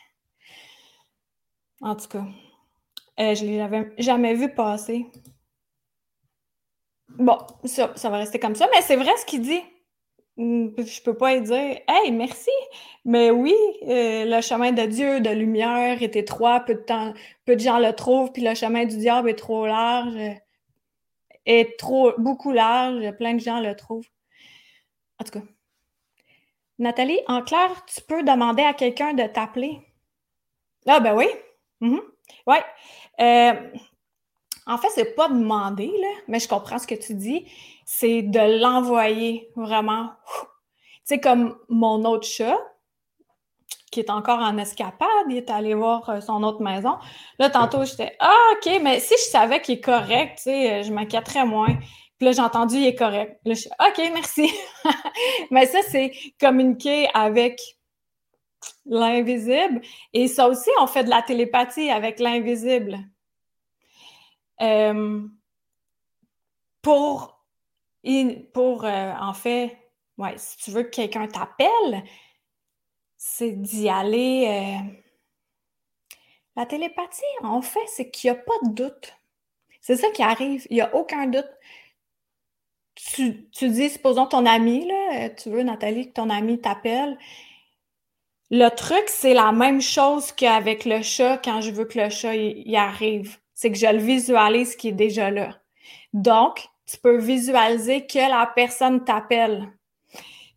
En 1.80 1.96
tout 1.96 2.06
cas, 2.08 2.24
euh, 3.18 3.34
je 3.34 3.44
ne 3.44 3.58
l'avais 3.58 3.92
jamais 3.98 4.34
vu 4.34 4.54
passer. 4.54 5.06
Bon, 7.08 7.38
ça 7.64 8.08
va 8.08 8.18
rester 8.18 8.38
comme 8.38 8.54
ça, 8.54 8.68
mais 8.72 8.82
c'est 8.82 8.96
vrai 8.96 9.16
ce 9.16 9.26
qu'il 9.26 9.42
dit. 9.42 9.60
Mmh, 10.38 10.68
je 10.78 11.02
peux 11.02 11.16
pas 11.16 11.38
dire 11.40 11.80
Hey, 11.88 12.12
merci, 12.12 12.50
mais 13.04 13.30
oui, 13.32 13.54
euh, 13.88 14.24
le 14.24 14.40
chemin 14.40 14.70
de 14.70 14.82
Dieu, 14.86 15.20
de 15.20 15.30
lumière 15.30 16.00
est 16.00 16.14
étroit, 16.14 16.60
peu 16.60 16.74
de 16.76 17.60
gens 17.60 17.78
le 17.80 17.92
trouvent, 17.92 18.30
puis 18.32 18.42
le 18.42 18.54
chemin 18.54 18.84
du 18.84 18.96
diable 18.98 19.30
est 19.30 19.34
trop 19.34 19.66
large, 19.66 20.16
est 21.44 21.78
trop 21.78 22.12
beaucoup 22.18 22.52
large, 22.52 23.10
plein 23.16 23.34
de 23.34 23.40
gens 23.40 23.60
le 23.60 23.74
trouvent. 23.74 24.06
En 25.18 25.24
tout 25.24 25.32
cas. 25.40 25.44
Nathalie, 26.78 27.18
en 27.26 27.42
clair, 27.42 27.84
tu 27.86 28.00
peux 28.02 28.22
demander 28.22 28.62
à 28.62 28.74
quelqu'un 28.74 29.14
de 29.14 29.24
t'appeler. 29.24 29.80
Ah 30.86 31.00
ben 31.00 31.16
oui. 31.16 31.26
Mmh 31.80 31.98
oui. 32.46 32.56
Euh, 33.20 33.54
en 34.66 34.78
fait, 34.78 34.88
c'est 34.90 35.16
pas 35.16 35.28
demander, 35.28 35.90
mais 36.28 36.38
je 36.38 36.46
comprends 36.46 36.78
ce 36.78 36.86
que 36.86 36.94
tu 36.94 37.14
dis 37.14 37.46
c'est 37.90 38.20
de 38.20 38.60
l'envoyer 38.60 39.50
vraiment. 39.56 40.10
Tu 40.42 41.14
sais, 41.14 41.20
comme 41.20 41.56
mon 41.70 42.04
autre 42.04 42.26
chat, 42.26 42.58
qui 43.90 44.00
est 44.00 44.10
encore 44.10 44.40
en 44.40 44.58
escapade, 44.58 45.08
il 45.30 45.38
est 45.38 45.48
allé 45.48 45.72
voir 45.72 46.06
euh, 46.10 46.20
son 46.20 46.42
autre 46.42 46.60
maison. 46.60 46.98
Là, 47.38 47.48
tantôt, 47.48 47.86
j'étais 47.86 48.14
Ah, 48.20 48.36
OK, 48.52 48.78
mais 48.82 49.00
si 49.00 49.14
je 49.14 49.30
savais 49.30 49.62
qu'il 49.62 49.76
est 49.76 49.80
correct, 49.80 50.36
tu 50.36 50.42
sais, 50.42 50.82
je 50.82 50.92
m'inquiéterais 50.92 51.46
moins. 51.46 51.78
Puis 52.18 52.26
là, 52.26 52.32
j'ai 52.32 52.42
entendu, 52.42 52.76
il 52.76 52.88
est 52.88 52.94
correct. 52.94 53.40
Là, 53.46 53.54
je 53.54 53.60
suis 53.60 53.70
OK, 53.80 54.10
merci. 54.12 54.52
mais 55.50 55.64
ça, 55.64 55.78
c'est 55.88 56.12
communiquer 56.38 57.08
avec 57.14 57.58
l'invisible. 58.84 59.80
Et 60.12 60.28
ça 60.28 60.46
aussi, 60.46 60.68
on 60.78 60.86
fait 60.86 61.04
de 61.04 61.10
la 61.10 61.22
télépathie 61.22 61.88
avec 61.88 62.20
l'invisible. 62.20 62.98
Euh, 64.60 65.22
pour, 66.82 67.37
pour 68.52 68.84
euh, 68.84 69.12
en 69.20 69.34
fait, 69.34 69.76
ouais, 70.18 70.34
si 70.36 70.56
tu 70.58 70.70
veux 70.70 70.84
que 70.84 70.90
quelqu'un 70.90 71.26
t'appelle, 71.28 72.04
c'est 73.16 73.52
d'y 73.52 73.88
aller. 73.88 74.46
Euh, 74.48 75.00
la 76.56 76.66
télépathie, 76.66 77.22
en 77.42 77.62
fait, 77.62 77.86
c'est 77.86 78.10
qu'il 78.10 78.30
n'y 78.30 78.36
a 78.36 78.40
pas 78.40 78.58
de 78.64 78.70
doute. 78.74 79.14
C'est 79.80 79.96
ça 79.96 80.10
qui 80.10 80.22
arrive. 80.22 80.66
Il 80.70 80.74
n'y 80.74 80.80
a 80.80 80.94
aucun 80.94 81.26
doute. 81.26 81.48
Tu, 82.94 83.48
tu, 83.50 83.68
dis, 83.68 83.90
supposons 83.90 84.26
ton 84.26 84.44
ami, 84.44 84.86
là, 84.88 85.30
tu 85.30 85.50
veux, 85.50 85.62
Nathalie, 85.62 86.08
que 86.08 86.14
ton 86.14 86.30
ami 86.30 86.60
t'appelle. 86.60 87.16
Le 88.50 88.68
truc, 88.70 89.04
c'est 89.06 89.34
la 89.34 89.52
même 89.52 89.80
chose 89.80 90.32
qu'avec 90.32 90.84
le 90.84 91.02
chat 91.02 91.38
quand 91.38 91.60
je 91.60 91.70
veux 91.70 91.84
que 91.84 91.98
le 92.00 92.10
chat 92.10 92.34
y 92.34 92.76
arrive. 92.76 93.38
C'est 93.54 93.70
que 93.70 93.78
je 93.78 93.86
le 93.86 93.98
visualise 93.98 94.74
qui 94.74 94.88
est 94.88 94.92
déjà 94.92 95.30
là. 95.30 95.60
Donc, 96.12 96.68
tu 96.88 96.96
peux 96.96 97.18
visualiser 97.18 98.06
que 98.06 98.18
la 98.18 98.46
personne 98.46 99.04
t'appelle. 99.04 99.70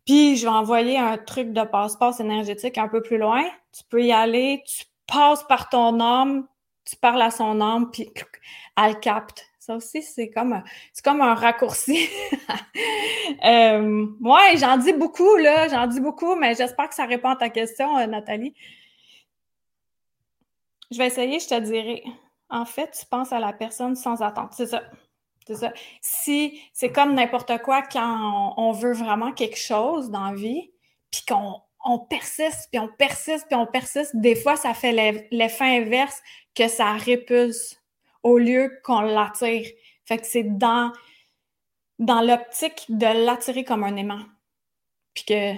Puis, 0.06 0.36
je 0.36 0.46
vais 0.46 0.52
envoyer 0.52 0.98
un 0.98 1.18
truc 1.18 1.52
de 1.52 1.62
passe-passe 1.62 2.20
énergétique 2.20 2.78
un 2.78 2.88
peu 2.88 3.02
plus 3.02 3.18
loin. 3.18 3.44
Tu 3.72 3.84
peux 3.88 4.02
y 4.02 4.12
aller, 4.12 4.62
tu 4.66 4.84
passes 5.06 5.44
par 5.44 5.68
ton 5.68 6.00
âme, 6.00 6.46
tu 6.84 6.96
parles 6.96 7.22
à 7.22 7.30
son 7.30 7.60
âme, 7.60 7.90
puis 7.90 8.10
elle 8.82 8.98
capte. 9.00 9.46
Ça 9.58 9.76
aussi, 9.76 10.02
c'est 10.02 10.28
comme, 10.30 10.60
c'est 10.92 11.04
comme 11.04 11.20
un 11.20 11.34
raccourci. 11.34 12.08
euh, 13.44 14.06
j'en 14.56 14.76
dis 14.78 14.92
beaucoup, 14.92 15.36
là, 15.36 15.68
j'en 15.68 15.86
dis 15.86 16.00
beaucoup, 16.00 16.34
mais 16.34 16.56
j'espère 16.56 16.88
que 16.88 16.96
ça 16.96 17.04
répond 17.04 17.28
à 17.28 17.36
ta 17.36 17.48
question, 17.48 17.96
euh, 17.98 18.06
Nathalie. 18.06 18.54
Je 20.90 20.98
vais 20.98 21.06
essayer, 21.06 21.38
je 21.38 21.46
te 21.46 21.60
dirai. 21.60 22.02
En 22.48 22.64
fait, 22.64 22.90
tu 22.98 23.06
penses 23.06 23.32
à 23.32 23.38
la 23.38 23.52
personne 23.52 23.94
sans 23.94 24.20
attendre. 24.20 24.50
C'est 24.52 24.66
ça. 24.66 24.82
Si 26.00 26.60
c'est 26.72 26.90
comme 26.90 27.14
n'importe 27.14 27.58
quoi 27.62 27.82
quand 27.82 28.54
on, 28.56 28.72
veut 28.72 28.92
vraiment 28.92 29.32
quelque 29.32 29.58
chose 29.58 30.10
dans 30.10 30.30
la 30.30 30.34
vie, 30.34 30.70
puis 31.10 31.22
qu'on 31.26 31.98
persiste, 32.10 32.68
puis 32.70 32.80
on 32.80 32.88
persiste, 32.88 33.46
puis 33.48 33.56
on 33.56 33.66
persiste, 33.66 34.16
des 34.16 34.36
fois, 34.36 34.56
ça 34.56 34.74
fait 34.74 34.92
l'effet 35.30 35.78
inverse 35.78 36.20
que 36.54 36.68
ça 36.68 36.92
répulse 36.92 37.80
au 38.22 38.38
lieu 38.38 38.80
qu'on 38.84 39.00
l'attire. 39.00 39.66
Fait 40.04 40.18
que 40.18 40.26
c'est 40.26 40.58
dans, 40.58 40.92
dans 41.98 42.20
l'optique 42.20 42.84
de 42.88 43.24
l'attirer 43.24 43.64
comme 43.64 43.84
un 43.84 43.96
aimant. 43.96 44.24
Puis 45.14 45.24
que 45.24 45.54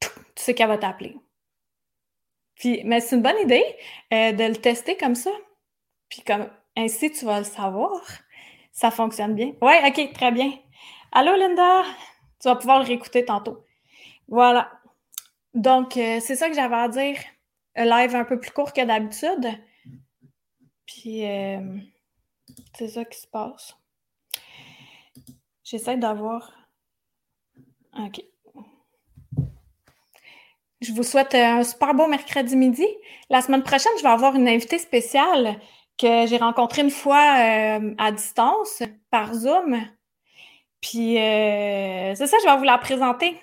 tu 0.00 0.08
sais 0.36 0.54
qu'elle 0.54 0.68
va 0.68 0.78
t'appeler. 0.78 1.16
Puis, 2.54 2.82
mais 2.84 3.00
c'est 3.00 3.16
une 3.16 3.22
bonne 3.22 3.38
idée 3.42 3.64
euh, 4.12 4.32
de 4.32 4.44
le 4.44 4.56
tester 4.56 4.96
comme 4.96 5.14
ça. 5.14 5.30
Puis 6.08 6.22
comme 6.22 6.50
ainsi, 6.76 7.10
tu 7.10 7.24
vas 7.24 7.38
le 7.38 7.44
savoir. 7.44 8.00
Ça 8.80 8.90
fonctionne 8.90 9.34
bien. 9.34 9.52
Oui, 9.60 9.74
OK, 9.86 10.12
très 10.14 10.32
bien. 10.32 10.52
Allô, 11.12 11.36
Linda? 11.36 11.82
Tu 12.40 12.48
vas 12.48 12.56
pouvoir 12.56 12.78
le 12.78 12.86
réécouter 12.86 13.26
tantôt. 13.26 13.62
Voilà. 14.26 14.72
Donc, 15.52 15.98
euh, 15.98 16.18
c'est 16.20 16.34
ça 16.34 16.48
que 16.48 16.54
j'avais 16.54 16.76
à 16.76 16.88
dire. 16.88 17.18
Un 17.76 17.84
live 17.84 18.16
un 18.16 18.24
peu 18.24 18.40
plus 18.40 18.52
court 18.52 18.72
que 18.72 18.82
d'habitude. 18.82 19.50
Puis, 20.86 21.26
euh, 21.26 21.60
c'est 22.74 22.88
ça 22.88 23.04
qui 23.04 23.18
se 23.18 23.26
passe. 23.26 23.76
J'essaie 25.62 25.98
d'avoir. 25.98 26.50
OK. 27.98 28.22
Je 30.80 30.92
vous 30.94 31.02
souhaite 31.02 31.34
un 31.34 31.64
super 31.64 31.92
beau 31.92 32.06
mercredi 32.06 32.56
midi. 32.56 32.86
La 33.28 33.42
semaine 33.42 33.62
prochaine, 33.62 33.92
je 33.98 34.02
vais 34.02 34.08
avoir 34.08 34.36
une 34.36 34.48
invitée 34.48 34.78
spéciale 34.78 35.60
que 36.00 36.26
j'ai 36.26 36.38
rencontré 36.38 36.82
une 36.82 36.90
fois 36.90 37.36
euh, 37.38 37.94
à 37.98 38.12
distance 38.12 38.82
par 39.10 39.34
Zoom. 39.34 39.76
Puis 40.80 41.18
euh, 41.18 42.14
c'est 42.14 42.26
ça, 42.26 42.38
je 42.42 42.48
vais 42.48 42.56
vous 42.56 42.64
la 42.64 42.78
présenter. 42.78 43.38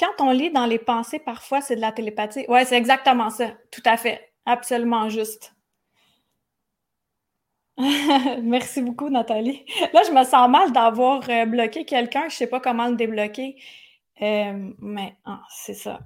Quand 0.00 0.24
on 0.24 0.30
lit 0.30 0.50
dans 0.50 0.64
les 0.66 0.78
pensées, 0.78 1.18
parfois, 1.18 1.60
c'est 1.60 1.76
de 1.76 1.80
la 1.80 1.92
télépathie. 1.92 2.46
Oui, 2.48 2.60
c'est 2.64 2.76
exactement 2.76 3.30
ça. 3.30 3.48
Tout 3.70 3.82
à 3.84 3.96
fait. 3.96 4.32
Absolument 4.46 5.08
juste. 5.08 5.54
Merci 8.42 8.80
beaucoup, 8.80 9.10
Nathalie. 9.10 9.64
Là, 9.92 10.02
je 10.06 10.12
me 10.12 10.24
sens 10.24 10.48
mal 10.48 10.72
d'avoir 10.72 11.28
euh, 11.28 11.44
bloqué 11.44 11.84
quelqu'un. 11.84 12.22
Je 12.22 12.26
ne 12.26 12.30
sais 12.30 12.46
pas 12.46 12.60
comment 12.60 12.88
le 12.88 12.96
débloquer. 12.96 13.56
mais 14.20 15.16
ah, 15.24 15.42
c'est 15.50 15.74
ça. 15.74 16.00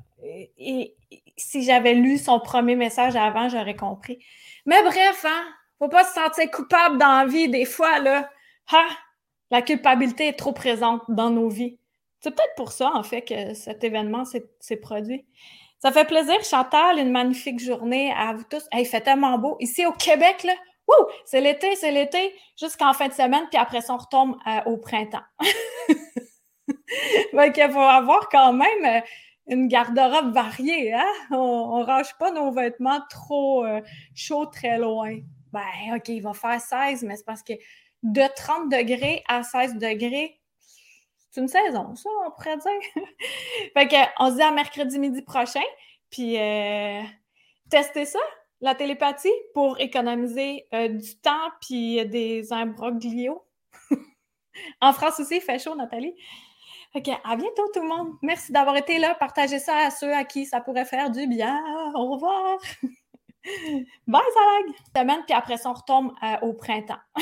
et, 0.59 0.97
si 1.37 1.63
j'avais 1.63 1.95
lu 1.95 2.19
son 2.19 2.41
premier 2.41 2.77
message 2.77 3.17
avant, 3.17 3.49
j'aurais 3.49 3.77
compris. 3.77 4.25
Mais 4.67 4.83
bref, 4.83 5.25
hein, 5.27 5.45
faut 5.79 5.89
pas 5.89 6.05
se 6.05 6.15
sentir 6.15 6.51
coupable 6.51 6.99
dans 6.99 7.21
la 7.21 7.27
vie 7.27 7.49
des 7.49 7.65
fois, 7.65 7.99
là. 7.99 8.29
Ha! 8.73 8.87
La 9.51 9.63
culpabilité 9.63 10.29
est 10.29 10.39
trop 10.39 10.53
présente 10.53 11.03
dans 11.09 11.31
nos 11.31 11.49
vies. 11.49 11.79
C'est 12.21 12.31
peut-être 12.31 12.55
pour 12.57 12.73
ça, 12.73 12.91
en 12.95 13.03
fait, 13.03 13.23
que 13.23 13.55
cet 13.55 13.85
événement 13.85 14.25
s'est 14.25 14.77
produit. 14.77 15.27
Ça 15.81 15.91
fait 15.91 16.05
plaisir, 16.05 16.43
Chantal. 16.45 16.99
Une 16.99 17.11
magnifique 17.11 17.59
journée 17.59 18.15
à 18.17 18.33
vous 18.33 18.45
tous. 18.45 18.63
il 18.73 18.87
fait 18.87 19.01
tellement 19.01 19.39
beau. 19.39 19.57
Ici 19.59 19.85
au 19.85 19.93
Québec, 19.93 20.45
là, 20.45 20.55
Wouh! 20.89 21.07
C'est 21.25 21.41
l'été, 21.41 21.75
c'est 21.77 21.93
l'été, 21.93 22.35
jusqu'en 22.59 22.93
fin 22.93 23.09
de 23.09 23.13
semaine, 23.13 23.47
puis 23.51 23.59
après 23.59 23.81
ça, 23.81 23.95
on 23.95 23.99
retombe 23.99 24.37
euh, 24.47 24.61
au 24.67 24.77
printemps. 24.77 25.23
Donc, 27.33 27.57
il 27.57 27.71
faut 27.71 27.79
avoir 27.79 28.29
quand 28.29 28.53
même 28.53 28.85
euh, 28.85 29.01
une 29.47 29.69
garde-robe 29.69 30.33
variée, 30.33 30.93
hein? 30.93 31.13
On, 31.31 31.81
ne 31.81 31.85
range 31.85 32.15
pas 32.19 32.31
nos 32.31 32.51
vêtements 32.53 33.01
trop 33.11 33.65
euh, 33.65 33.81
chauds 34.15 34.47
très 34.47 34.79
loin. 34.79 35.19
Ben, 35.53 35.63
OK, 35.95 36.09
il 36.09 36.23
va 36.23 36.33
faire 36.33 36.61
16, 36.61 37.03
mais 37.03 37.17
c'est 37.17 37.25
parce 37.25 37.43
que 37.43 37.53
de 38.03 38.23
30 38.37 38.71
degrés 38.71 39.23
à 39.29 39.43
16 39.43 39.77
degrés, 39.77 40.41
c'est 41.31 41.41
une 41.41 41.49
saison, 41.49 41.95
ça, 41.95 42.11
on 42.27 42.31
pourrait 42.31 42.57
dire. 42.57 43.05
fait 43.75 43.89
que, 43.89 44.23
on 44.23 44.31
se 44.31 44.37
dit 44.37 44.43
à 44.43 44.51
mercredi 44.51 44.99
midi 44.99 45.23
prochain, 45.23 45.63
puis 46.11 46.39
euh, 46.39 47.01
tester 47.71 48.05
ça, 48.05 48.21
la 48.61 48.75
télépathie, 48.75 49.33
pour 49.55 49.81
économiser 49.81 50.67
euh, 50.75 50.89
du 50.89 51.19
temps 51.21 51.51
puis 51.61 52.05
des 52.07 52.53
imbroglios. 52.53 53.45
en 54.81 54.93
France 54.93 55.21
aussi, 55.21 55.37
il 55.37 55.41
fait 55.41 55.59
chaud, 55.59 55.75
Nathalie. 55.75 56.15
OK, 56.95 57.09
à 57.09 57.37
bientôt 57.37 57.69
tout 57.73 57.81
le 57.81 57.89
monde. 57.89 58.17
Merci 58.21 58.53
d'avoir 58.53 58.77
été 58.77 58.99
là. 58.99 59.15
Partagez 59.15 59.59
ça 59.59 59.87
à 59.87 59.91
ceux 59.91 60.13
à 60.13 60.25
qui 60.25 60.45
ça 60.45 60.61
pourrait 60.61 60.85
faire 60.85 61.11
du 61.11 61.27
bien. 61.27 61.59
Au 61.95 62.11
revoir. 62.13 62.59
Bye, 64.07 64.23
Salag! 64.35 64.77
Semaine, 64.95 65.23
puis 65.27 65.35
après 65.35 65.57
ça, 65.57 65.71
on 65.71 65.73
retombe 65.73 66.13
euh, 66.23 66.37
au 66.43 66.53
printemps. 66.53 67.01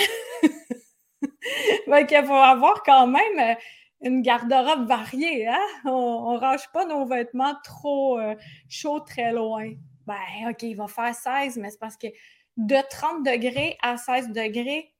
Donc, 1.86 2.10
il 2.10 2.24
faut 2.26 2.34
avoir 2.34 2.82
quand 2.82 3.06
même 3.06 3.38
euh, 3.38 3.54
une 4.02 4.22
garde-robe 4.22 4.88
variée. 4.88 5.46
Hein? 5.46 5.66
On 5.84 6.32
ne 6.34 6.38
range 6.38 6.68
pas 6.72 6.84
nos 6.84 7.06
vêtements 7.06 7.54
trop 7.62 8.18
euh, 8.18 8.34
chauds 8.68 9.00
très 9.00 9.32
loin. 9.32 9.70
Ben, 10.06 10.50
OK, 10.50 10.62
il 10.64 10.74
va 10.74 10.88
faire 10.88 11.14
16, 11.14 11.58
mais 11.58 11.70
c'est 11.70 11.78
parce 11.78 11.96
que 11.96 12.08
de 12.56 12.76
30 12.90 13.24
degrés 13.24 13.78
à 13.82 13.96
16 13.96 14.30
degrés, 14.30 14.92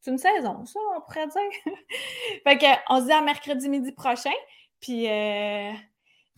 c'est 0.00 0.10
une 0.10 0.18
saison, 0.18 0.64
ça, 0.64 0.78
on 0.96 1.00
pourrait 1.00 1.26
dire. 1.26 1.74
fait 2.44 2.58
que, 2.58 2.66
on 2.90 3.00
se 3.00 3.06
dit 3.06 3.12
à 3.12 3.20
mercredi 3.22 3.68
midi 3.68 3.92
prochain, 3.92 4.34
puis 4.80 5.08
euh, 5.08 5.72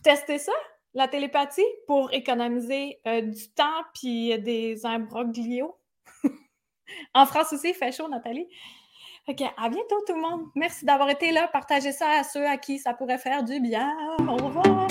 tester 0.03 0.37
ça, 0.37 0.53
la 0.93 1.07
télépathie, 1.07 1.61
pour 1.87 2.11
économiser 2.13 2.99
euh, 3.07 3.21
du 3.21 3.51
temps 3.53 3.83
puis 3.93 4.37
des 4.39 4.85
imbroglios. 4.85 5.77
en 7.13 7.25
France 7.25 7.53
aussi, 7.53 7.69
il 7.69 7.75
fait 7.75 7.91
chaud, 7.91 8.07
Nathalie. 8.07 8.47
Que, 9.27 9.43
à 9.63 9.69
bientôt 9.69 10.01
tout 10.07 10.15
le 10.15 10.21
monde. 10.21 10.47
Merci 10.55 10.85
d'avoir 10.85 11.07
été 11.11 11.31
là. 11.31 11.47
Partagez 11.49 11.91
ça 11.91 12.09
à 12.19 12.23
ceux 12.23 12.47
à 12.47 12.57
qui 12.57 12.79
ça 12.79 12.95
pourrait 12.95 13.19
faire 13.19 13.43
du 13.43 13.59
bien. 13.59 13.95
Au 14.27 14.37
revoir. 14.37 14.87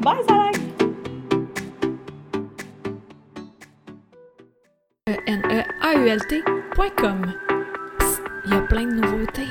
Bye, 0.00 0.24
Zalag! 0.26 0.57
N 5.28 5.42
A 5.82 5.94
U 5.94 6.08
L 6.08 6.26
T 6.26 6.42
il 8.46 8.50
y 8.50 8.54
a 8.54 8.60
plein 8.62 8.86
de 8.86 8.94
nouveautés. 8.94 9.48